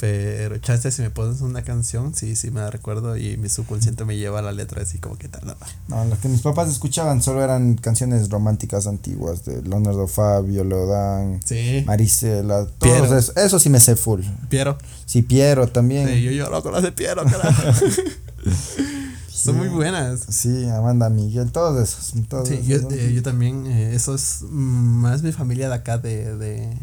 [0.01, 4.05] Pero chance si me pones una canción, sí, sí me la recuerdo y mi subconsciente
[4.05, 5.57] me lleva a la letra así como que tal.
[5.89, 6.05] No.
[6.05, 11.83] lo que mis papás escuchaban solo eran canciones románticas antiguas de Leonardo Fabio, Leodán, sí.
[11.87, 14.23] Marisela, todos eso, eso sí me sé full.
[14.49, 14.79] Piero.
[15.05, 16.09] Sí, Piero también.
[16.09, 17.63] Sí, yo lloro con las de Piero, carajo.
[19.39, 20.21] Son muy buenas.
[20.29, 22.13] Sí, Amanda Miguel, todos esos.
[22.29, 26.37] Todos sí, yo, eh, yo, también, eh, eso es más mi familia de acá, de,
[26.37, 26.77] de,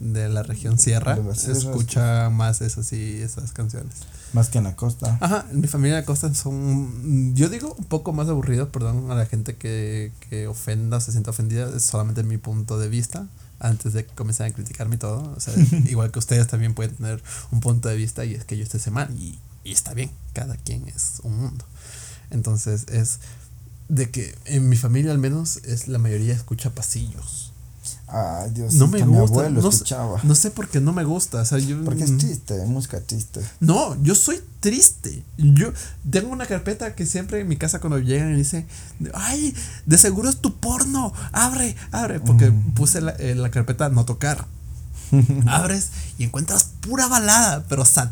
[0.00, 1.18] de la región Sierra.
[1.34, 3.94] Se escucha más esas canciones.
[4.32, 5.18] Más que en la costa.
[5.20, 9.14] Ajá, mi familia de la costa son, yo digo, un poco más aburrido, perdón a
[9.14, 13.26] la gente que, que ofenda o se sienta ofendida, es solamente mi punto de vista
[13.60, 15.32] antes de que comiencen a criticarme y todo.
[15.36, 15.54] O sea,
[15.86, 18.90] igual que ustedes también pueden tener un punto de vista y es que yo esté
[18.90, 21.64] mal y, y está bien, cada quien es un mundo.
[22.30, 23.20] Entonces es
[23.88, 27.52] de que en mi familia al menos es la mayoría escucha pasillos.
[28.06, 29.50] Ay, Dios no me gusta.
[29.50, 30.20] no, escuchaba.
[30.22, 31.42] no sé por qué no me gusta.
[31.42, 33.40] O sea, yo, Porque es triste, música triste.
[33.60, 35.24] No, yo soy triste.
[35.36, 35.72] Yo
[36.10, 38.66] tengo una carpeta que siempre en mi casa cuando llegan y dicen,
[39.14, 39.54] ay,
[39.86, 41.12] de seguro es tu porno.
[41.32, 42.20] Abre, abre.
[42.20, 44.46] Porque puse la, eh, la carpeta no tocar.
[45.46, 48.10] Abres y encuentras pura balada, pero sad.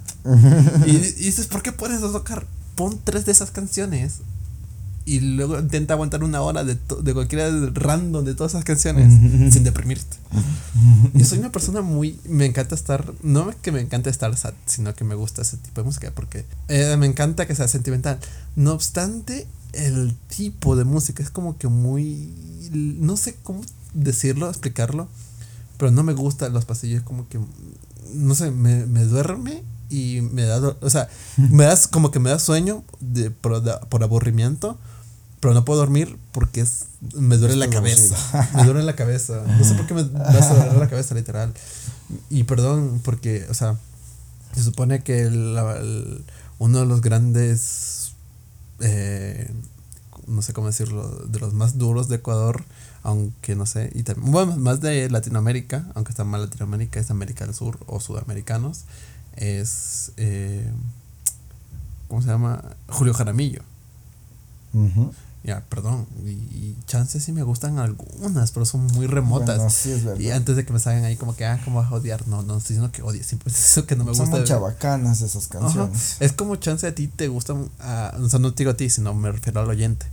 [0.87, 2.47] y, y, dices, ¿por qué pones no tocar?
[2.77, 4.21] pon tres de esas canciones
[5.07, 9.13] y luego intenta aguantar una hora de, de cualquiera random de todas esas canciones
[9.53, 10.17] sin deprimirte.
[11.15, 12.19] Yo soy una persona muy.
[12.29, 13.15] Me encanta estar.
[13.23, 16.45] No que me encanta estar sad, sino que me gusta ese tipo de música porque
[16.67, 18.19] eh, me encanta que sea sentimental.
[18.57, 22.35] No obstante, el tipo de música es como que muy.
[22.73, 23.63] No sé cómo
[23.95, 25.07] decirlo, explicarlo,
[25.79, 27.39] pero no me gustan los pasillos, como que.
[28.13, 32.31] No sé, me, me duerme y me da, o sea, me das como que me
[32.31, 34.79] da sueño de, por, por aburrimiento,
[35.47, 38.17] pero no puedo dormir porque es, me duele la cabeza.
[38.57, 39.45] me duele la cabeza.
[39.47, 41.55] No sé por qué me da a la cabeza, literal.
[42.31, 43.79] Y perdón, porque, o sea,
[44.57, 46.25] se supone que el,
[46.59, 48.15] uno de los grandes,
[48.81, 49.49] eh,
[50.27, 52.65] no sé cómo decirlo, de los más duros de Ecuador,
[53.05, 57.47] aunque no sé, y también, bueno, más de Latinoamérica, aunque está mal Latinoamérica, es América
[57.47, 58.87] del Sur o sudamericanos
[59.37, 60.69] es, eh,
[62.09, 62.65] ¿cómo se llama?
[62.89, 63.63] Julio Jaramillo.
[65.47, 66.07] Ya, perdón.
[66.25, 69.87] Y, chances sí me gustan algunas, pero son muy remotas.
[70.19, 72.27] y antes de que me salgan ahí como que, ah, ¿cómo vas a odiar?
[72.27, 73.53] No, no estoy diciendo que odie, siempre
[73.87, 74.39] que no me son gusta.
[74.39, 76.17] Son chabacanas esas canciones.
[76.19, 78.91] Es como chance a ti te gustan, uh, o sea, no te digo a ti,
[78.91, 80.07] sino me refiero al oyente.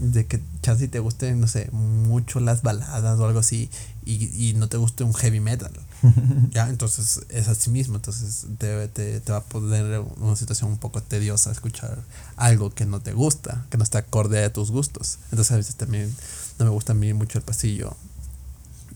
[0.00, 3.70] De que chance te gusten, no sé, mucho las baladas o algo así,
[4.04, 5.72] y, y no te guste un heavy metal.
[6.50, 10.78] ya, entonces es así mismo, entonces te, te, te, va a poner una situación un
[10.78, 11.98] poco tediosa escuchar
[12.36, 15.18] algo que no te gusta, que no está acorde a tus gustos.
[15.30, 16.14] Entonces a veces también
[16.58, 17.96] no me gusta a mí mucho el pasillo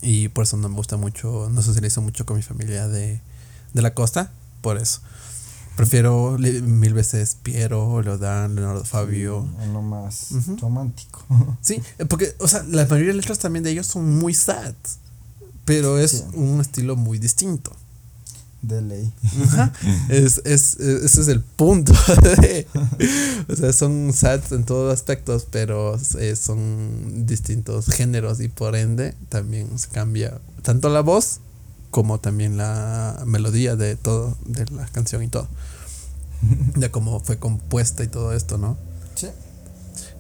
[0.05, 3.21] y por eso no me gusta mucho, no socializo mucho con mi familia de,
[3.73, 4.31] de la costa,
[4.61, 5.01] por eso.
[5.77, 9.47] Prefiero mil veces Piero, Leodán, Leonardo Fabio.
[9.73, 10.29] lo más
[10.61, 11.25] romántico.
[11.61, 14.75] Sí, porque, o sea, la mayoría de letras también de ellos son muy sad.
[15.65, 17.73] Pero es un estilo muy distinto.
[18.63, 19.13] De ley.
[20.09, 21.93] Es, es, ese es el punto.
[23.49, 29.15] o sea, son sats en todos aspectos, pero eh, son distintos géneros y por ende
[29.29, 31.41] también se cambia tanto la voz
[31.95, 35.47] como también la melodía de todo, de la canción y todo.
[36.75, 38.77] De cómo fue compuesta y todo esto, ¿no?
[39.15, 39.29] Sí.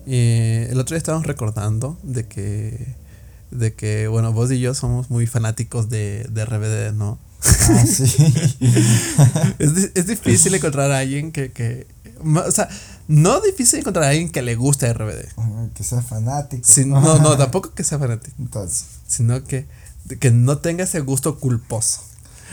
[0.06, 2.94] Y el otro día estábamos recordando de que
[3.50, 7.18] de que, bueno, vos y yo somos muy fanáticos de, de RBD, ¿no?
[7.42, 8.04] Ah, sí.
[9.58, 11.88] es, es, difícil encontrar a alguien que, que,
[12.24, 12.68] o sea,
[13.08, 15.72] no difícil encontrar a alguien que le guste RBD.
[15.74, 16.68] Que sea fanático.
[16.86, 18.36] no, no, tampoco que sea fanático.
[18.38, 18.86] Entonces.
[19.08, 19.66] Sino que,
[20.20, 22.00] que no tenga ese gusto culposo.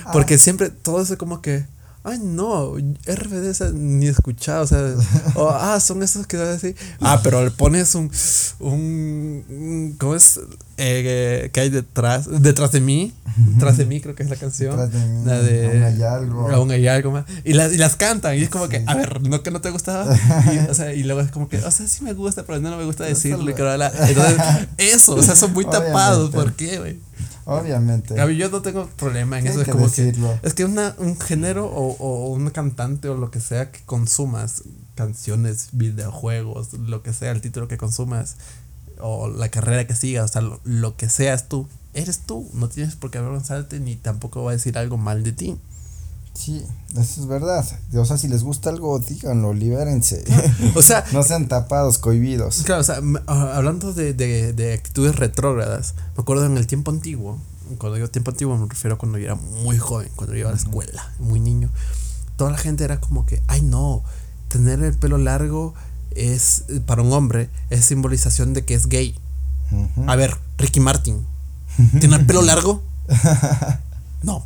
[0.06, 0.12] Ah.
[0.14, 1.66] Porque siempre todo es como que
[2.04, 4.95] Ay, no, RBD ni escuchado, o sea,
[5.36, 6.74] o, ah, son esos que así.
[6.99, 8.12] Ah, pero le pones un,
[8.60, 10.39] un, ¿cómo es?
[10.78, 14.72] Eh, que hay detrás, detrás de mí, detrás de mí creo que es la canción.
[14.72, 16.49] Detrás de mí, la de, aún hay algo.
[16.49, 17.26] Aún hay algo más.
[17.43, 19.70] Y las, y las cantan, y es como que, a ver, no que no te
[19.70, 20.12] gustaba.
[20.52, 22.76] Y, o sea, y luego es como que, o sea, sí me gusta, pero no,
[22.78, 23.47] me gusta decirlo.
[23.47, 24.39] Entonces,
[24.80, 27.11] eso, o sea, son muy tapados, ¿por qué, güey?
[27.60, 28.16] Obviamente.
[28.38, 29.62] yo no tengo problema en eso.
[29.62, 33.39] Es como que, es que una, un género o, o un cantante o lo que
[33.39, 34.64] sea que consumas,
[34.95, 38.38] canciones, videojuegos, lo que sea, el título que consumas,
[38.99, 42.49] o la carrera que sigas, o sea, lo, que seas tú, eres tú.
[42.54, 45.58] No tienes por qué avergonzarte ni tampoco va a decir algo mal de ti.
[46.34, 47.65] Sí, eso es verdad.
[47.93, 50.23] O sea, si les gusta algo, díganlo, libérense.
[50.75, 52.63] O sea, no sean tapados, cohibidos.
[52.63, 56.91] Claro, o sea, ah, hablando de, de, de actitudes retrógradas, me acuerdo en el tiempo
[56.91, 57.39] antiguo,
[57.77, 60.49] cuando digo tiempo antiguo me refiero a cuando yo era muy joven, cuando yo iba
[60.49, 61.69] a la escuela, muy niño,
[62.36, 64.03] toda la gente era como que, ay no,
[64.47, 65.73] tener el pelo largo
[66.11, 69.15] es, para un hombre, es simbolización de que es gay.
[70.05, 71.25] A ver, Ricky Martin,
[71.99, 72.82] ¿tiene el pelo largo?
[74.23, 74.45] No.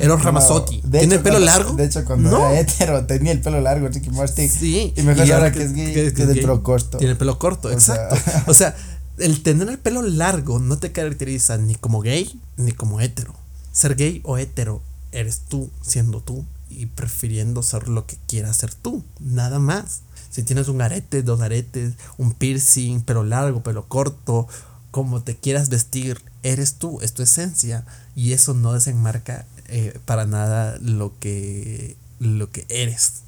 [0.00, 1.72] Eros Ramazzotti, No, ¿tiene hecho, el pelo cuando- largo?
[1.76, 2.50] De hecho, cuando No.
[2.50, 4.50] era hetero, tenía el pelo largo, Ricky Martin.
[4.50, 4.92] Sí.
[4.96, 6.98] Y mejor ahora ahora que es gay, que- que tiene el gay, pelo corto.
[6.98, 8.16] Tiene el pelo corto, O exacto.
[8.16, 8.76] sea- o sea,
[9.18, 13.32] el tener el pelo largo no te caracteriza ni como gay ni como hetero.
[13.72, 14.82] Ser gay o hetero
[15.12, 20.00] eres tú siendo tú y prefiriendo ser lo que quieras ser tú, nada más.
[20.30, 24.48] Si tienes un arete, dos aretes, un piercing, pelo largo, pelo corto,
[24.90, 27.84] como te quieras vestir, eres tú, es tu esencia
[28.14, 33.22] y eso no desenmarca eh, para nada lo que lo que eres.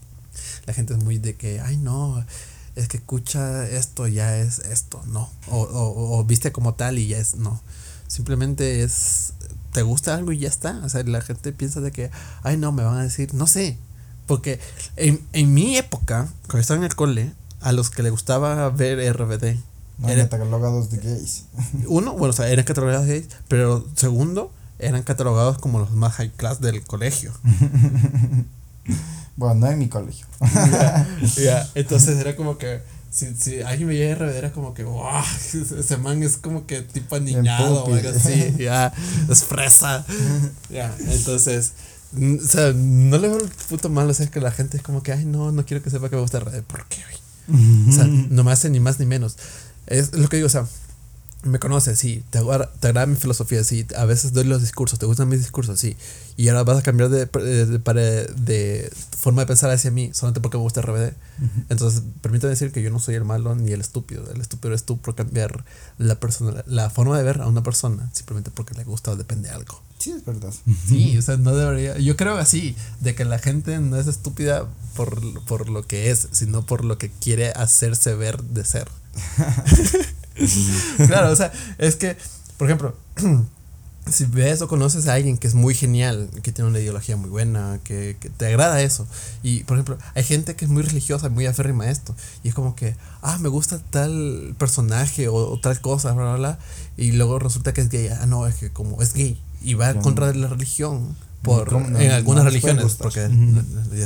[0.66, 2.24] La gente es muy de que, ay no,
[2.76, 5.30] es que escucha esto, ya es esto, no.
[5.48, 7.60] O, o, o viste como tal y ya es no.
[8.06, 9.32] Simplemente es,
[9.72, 10.80] te gusta algo y ya está.
[10.84, 12.10] O sea, la gente piensa de que,
[12.42, 13.78] ay no, me van a decir, no sé.
[14.26, 14.60] Porque
[14.96, 18.98] en, en mi época, cuando estaba en el cole, a los que le gustaba ver
[19.16, 19.56] RBD,
[19.99, 21.44] No era- eran catalogados de gays.
[21.86, 26.30] uno, bueno, o sea, eran catalogados gays, pero segundo, eran catalogados como los más high
[26.30, 27.32] class del colegio.
[29.36, 30.26] Bueno, no en mi colegio.
[31.36, 32.80] Ya, Entonces era como que
[33.11, 35.22] si, si alguien veía RBD era como que wow,
[35.53, 38.92] ese man es como que tipo aniñado o algo así, ya,
[39.28, 40.07] es fresa.
[40.70, 41.72] Ya, entonces,
[42.14, 44.82] o sea, no le veo el puto malo, o sea, es que la gente es
[44.82, 47.88] como que, ay, no, no quiero que sepa que me gusta RBD, ¿por qué, güey?
[47.88, 49.36] O sea, no me hace ni más ni menos.
[49.87, 50.66] Es lo que digo, o sea,
[51.47, 54.99] me conoces, sí, te agrada, te agrada mi filosofía, sí, a veces doy los discursos,
[54.99, 55.97] te gustan mis discursos, sí,
[56.37, 60.59] y ahora vas a cambiar de, de, de forma de pensar hacia mí solamente porque
[60.59, 61.12] me gusta RBD.
[61.68, 64.84] Entonces, permítame decir que yo no soy el malo ni el estúpido, el estúpido eres
[64.84, 65.64] tú por cambiar
[65.99, 69.49] la, persona, la forma de ver a una persona simplemente porque le gusta o depende
[69.49, 69.80] de algo.
[69.99, 70.53] Sí, es verdad.
[70.87, 71.99] Sí, o sea, no debería.
[71.99, 76.28] Yo creo así, de que la gente no es estúpida por, por lo que es,
[76.32, 78.89] sino por lo que quiere hacerse ver de ser.
[81.06, 82.16] claro, o sea, es que,
[82.56, 82.94] por ejemplo,
[84.10, 87.30] si ves o conoces a alguien que es muy genial, que tiene una ideología muy
[87.30, 89.06] buena, que, que te agrada eso,
[89.42, 92.54] y por ejemplo, hay gente que es muy religiosa, muy aférrima a esto, y es
[92.54, 96.58] como que, ah, me gusta tal personaje o, o tal cosa, bla, bla, bla,
[96.96, 99.90] y luego resulta que es gay, ah, no, es que como es gay, y va
[99.90, 101.16] en contra de la religión.
[101.47, 101.72] Por.
[101.72, 103.30] No, en no algunas puede religiones, porque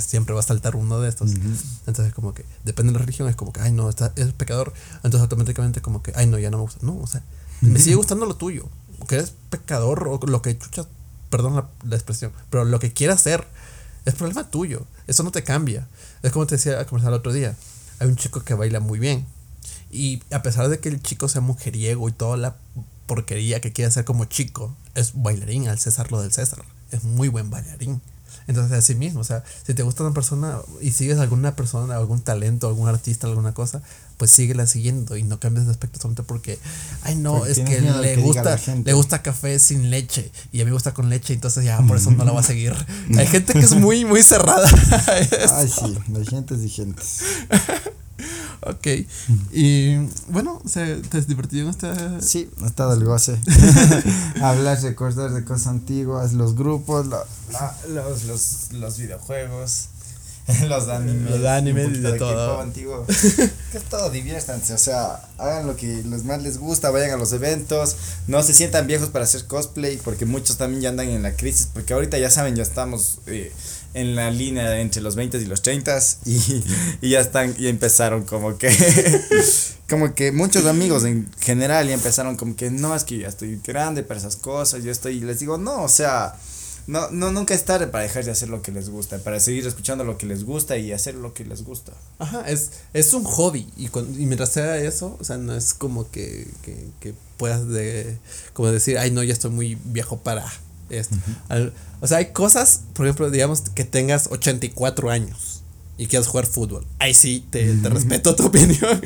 [0.01, 1.33] siempre va a saltar uno de estos.
[1.87, 4.73] Entonces, como que depende de la religión, es como que, ay, no, está, es pecador.
[4.97, 6.85] Entonces, automáticamente, como que, ay, no, ya no me gusta.
[6.85, 7.23] No, o sea,
[7.63, 8.69] me sigue gustando lo tuyo.
[9.09, 10.85] Que eres pecador o lo que chucha,
[11.31, 13.47] perdón la, la expresión, pero lo que quieras hacer
[14.05, 14.87] es problema tuyo.
[15.07, 15.89] Eso no te cambia.
[16.23, 17.57] Es como te decía, como el otro día.
[17.99, 19.27] Hay un chico que baila muy bien.
[19.91, 22.57] Y a pesar de que el chico sea mujeriego y toda la
[23.07, 26.63] porquería que quiere hacer como chico, es bailarín, al César lo del César.
[26.91, 28.01] Es muy buen bailarín.
[28.47, 31.97] Entonces, así mismo, o sea, si te gusta una persona y sigues a alguna persona,
[31.97, 33.81] algún talento, algún artista, alguna cosa,
[34.17, 36.59] pues síguela siguiendo y no cambies de aspecto solamente porque,
[37.03, 40.65] ay, no, Porque es que le que gusta, le gusta café sin leche y a
[40.65, 42.75] mí me gusta con leche, entonces ya por eso no la voy a seguir.
[43.17, 44.69] Hay gente que es muy, muy cerrada.
[45.09, 47.21] Ay, sí, de gentes y gentes.
[48.71, 48.87] Ok.
[49.53, 49.97] Y
[50.29, 52.21] bueno, ¿se, ¿te has divertido en esta?
[52.21, 53.39] Sí, ha estado el goce.
[54.43, 59.87] Hablar, recordar de cosas antiguas, los grupos, lo- la- los, los, los videojuegos,
[60.69, 61.31] los animes.
[61.31, 62.61] Los animes de todo.
[62.61, 63.07] Antiguo.
[63.73, 64.75] que todo, diviértanse.
[64.75, 67.97] O sea, hagan lo que les más les gusta, vayan a los eventos.
[68.27, 71.69] No se sientan viejos para hacer cosplay, porque muchos también ya andan en la crisis.
[71.73, 73.19] Porque ahorita ya saben, ya estamos.
[73.27, 73.53] eh,
[73.95, 76.65] en la línea entre los 20 y los 30 y,
[77.03, 78.71] y ya están y empezaron como que
[79.89, 83.61] como que muchos amigos en general ya empezaron como que no es que ya estoy
[83.65, 86.37] grande para esas cosas yo estoy y les digo no o sea
[86.87, 89.67] no no nunca es tarde para dejar de hacer lo que les gusta para seguir
[89.67, 93.25] escuchando lo que les gusta y hacer lo que les gusta Ajá, es, es un
[93.25, 97.15] hobby y, con- y mientras sea eso, o sea, no es como que, que, que
[97.39, 98.19] puedas de,
[98.53, 100.45] como decir, ay, no, ya estoy muy viejo para
[100.91, 101.17] esto.
[101.49, 105.63] Al- o sea, hay cosas, por ejemplo, digamos que tengas 84 años
[105.99, 106.87] y quieras jugar fútbol.
[106.99, 109.01] Ahí sí, te, te respeto tu opinión.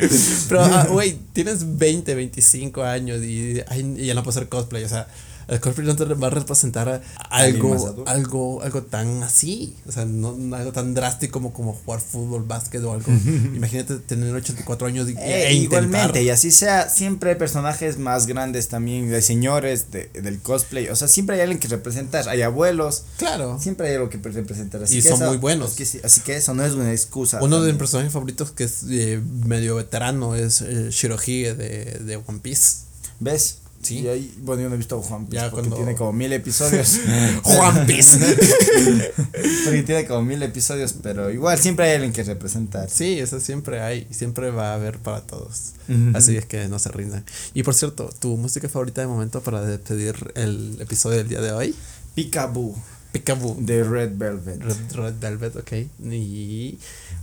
[0.49, 4.85] Pero, ah, güey, tienes 20, 25 años y, ay, y ya no puedes hacer cosplay.
[4.85, 5.09] O sea,
[5.49, 9.77] El cosplay no te va a representar algo, algo, algo tan así.
[9.87, 13.11] O sea, no, no algo tan drástico como, como jugar fútbol, básquet o algo.
[13.55, 18.27] Imagínate tener 84 años y, Eh, e igualmente, y así sea, siempre hay personajes más
[18.27, 20.89] grandes también, de señores de, del cosplay.
[20.89, 23.59] O sea, siempre hay alguien que representar, hay abuelos, Claro.
[23.61, 24.83] siempre hay algo que representar.
[24.83, 25.71] Así Y que son eso- muy buenos.
[25.73, 27.39] es que sí, así que eso no es una excusa.
[27.39, 27.79] Uno de mis también.
[27.79, 32.85] personajes favoritos que es eh, medio veterano es eh, Shirohige de, de One Piece.
[33.21, 33.59] ¿Ves?
[33.85, 33.99] Sí.
[34.01, 36.99] Y ahí, bueno, yo no he visto Juan Piece porque cuando- tiene como mil episodios.
[37.45, 38.19] One Piece.
[39.65, 42.89] porque tiene como mil episodios, pero igual siempre hay alguien que representar.
[42.91, 45.73] Sí, eso siempre hay, siempre va a haber para todos.
[45.89, 46.17] Ujú.
[46.17, 47.25] Así es que no se rindan.
[47.53, 51.53] Y por cierto, ¿tu música favorita de momento para despedir el episodio del día de
[51.53, 51.75] hoy?
[52.15, 52.75] Peekaboo
[53.13, 53.57] Picaboo.
[53.61, 54.61] de Red Velvet.
[54.63, 55.73] Red, Red Velvet, ok.
[56.11, 56.79] Y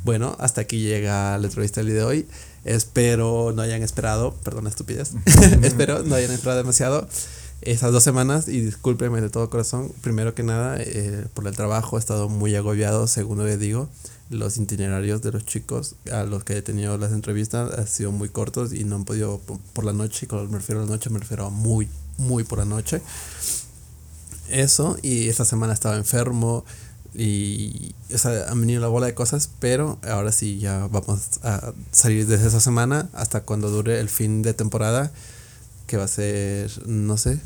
[0.06, 2.28] bueno, hasta aquí llega la entrevista del día de hoy.
[2.64, 5.14] Espero no hayan esperado, perdón estupidez,
[5.64, 7.08] espero no hayan esperado demasiado
[7.62, 9.92] esas dos semanas y discúlpenme de todo corazón.
[10.02, 13.88] Primero que nada, eh, por el trabajo he estado muy agobiado, segundo que digo,
[14.30, 18.30] los itinerarios de los chicos a los que he tenido las entrevistas han sido muy
[18.30, 20.90] cortos y no han podido por, por la noche, y cuando me refiero a la
[20.90, 21.88] noche me refiero a muy,
[22.18, 23.02] muy por la noche.
[24.50, 26.66] Eso, y esta semana estaba enfermo
[27.14, 31.74] y o sea, han venido la bola de cosas, pero ahora sí ya vamos a
[31.92, 35.12] salir desde esa semana hasta cuando dure el fin de temporada,
[35.88, 37.40] que va a ser, no sé,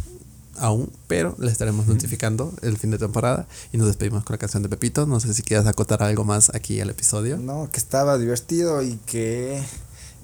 [0.57, 4.63] aún, pero le estaremos notificando el fin de temporada y nos despedimos con la canción
[4.63, 5.05] de Pepito.
[5.05, 7.37] No sé si quieras acotar algo más aquí al episodio.
[7.37, 9.61] No, que estaba divertido y que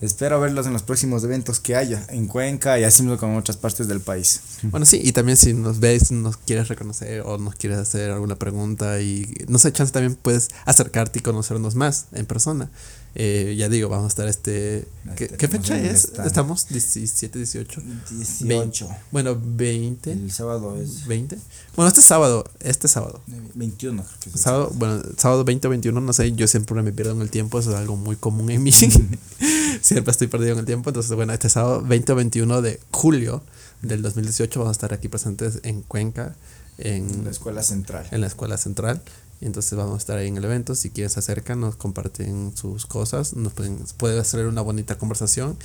[0.02, 3.58] espero verlos en los próximos eventos que haya en Cuenca y así como en otras
[3.58, 4.42] partes del país.
[4.64, 8.36] Bueno, sí, y también si nos ves, nos quieres reconocer o nos quieres hacer alguna
[8.36, 12.70] pregunta y no sé, chance también puedes acercarte y conocernos más en persona.
[13.14, 14.88] Eh, ya digo, vamos a estar este...
[15.06, 16.06] Ahí ¿Qué, qué fecha es?
[16.06, 16.28] stand.
[16.28, 17.82] Estamos 17, 18.
[18.12, 18.90] 18.
[19.12, 20.12] Bueno, 20.
[20.12, 21.38] El sábado es 20.
[21.76, 23.22] Bueno, este sábado, este sábado.
[23.56, 24.42] 21, creo que es.
[24.42, 27.60] Sábado, bueno, sábado 20 o 21, no sé, yo siempre me pierdo en el tiempo,
[27.60, 28.72] eso es algo muy común en mí.
[29.82, 33.44] siempre estoy perdido en el tiempo, entonces bueno, este sábado 20 o 21 de julio
[33.82, 36.36] del 2018 vamos a estar aquí presentes en Cuenca,
[36.78, 38.08] En en, la escuela central.
[38.12, 39.02] en la escuela central.
[39.42, 40.76] Y entonces vamos a estar ahí en el evento.
[40.76, 45.58] Si quieren se acercan, nos comparten sus cosas, nos pueden, puede hacer una bonita conversación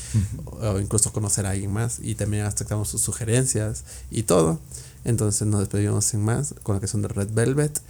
[0.46, 1.98] o, o incluso conocer a alguien más.
[2.00, 4.58] Y también aceptamos sus sugerencias y todo.
[5.04, 7.80] Entonces nos despedimos sin más con la canción de Red Velvet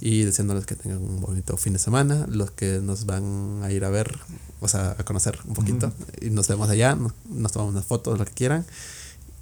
[0.00, 2.26] y deseándoles que tengan un bonito fin de semana.
[2.28, 4.18] Los que nos van a ir a ver,
[4.60, 5.92] o sea, a conocer un poquito.
[6.20, 8.66] Y nos vemos allá, nos, nos tomamos unas fotos, lo que quieran.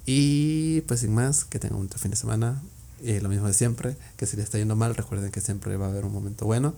[0.05, 2.61] Y pues sin más, que tengan un buen fin de semana.
[3.07, 5.85] Y lo mismo de siempre, que si les está yendo mal, recuerden que siempre va
[5.85, 6.73] a haber un momento bueno.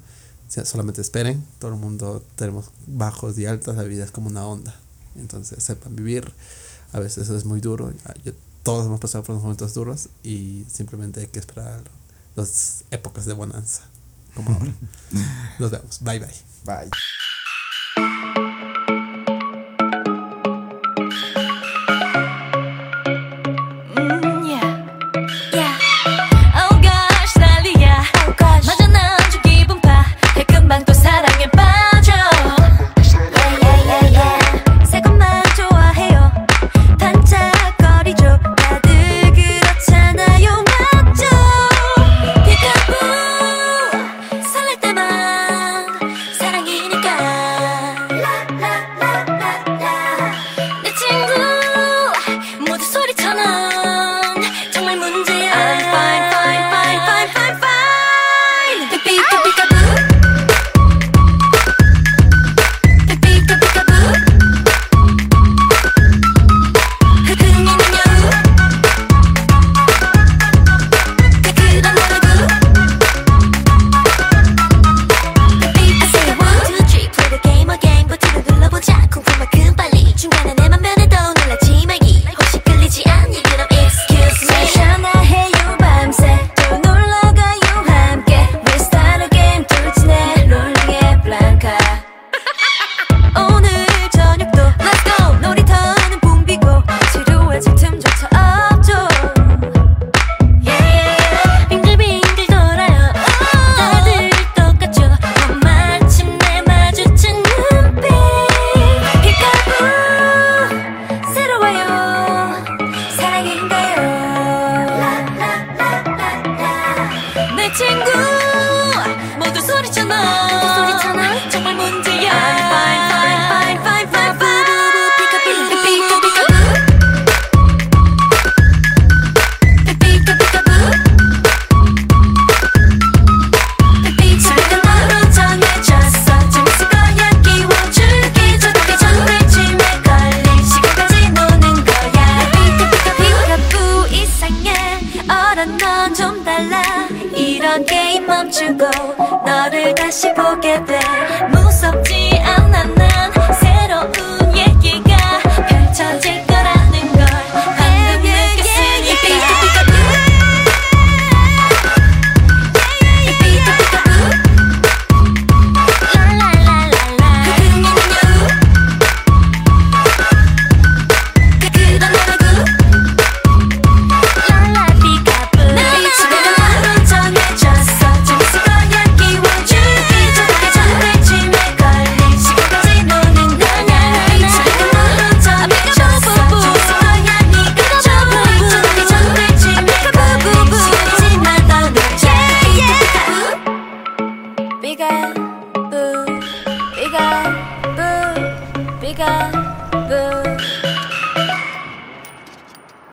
[0.49, 4.75] Solamente esperen, todo el mundo tenemos bajos y altas, la vida es como una onda.
[5.15, 6.32] Entonces sepan vivir,
[6.93, 7.91] a veces es muy duro,
[8.23, 11.82] yo- todos hemos pasado por unos momentos duros y simplemente hay que esperar
[12.36, 13.84] las épocas de bonanza,
[14.36, 14.73] como ahora.
[15.59, 16.28] Nos vemos, bye bye.
[16.65, 16.89] Bye.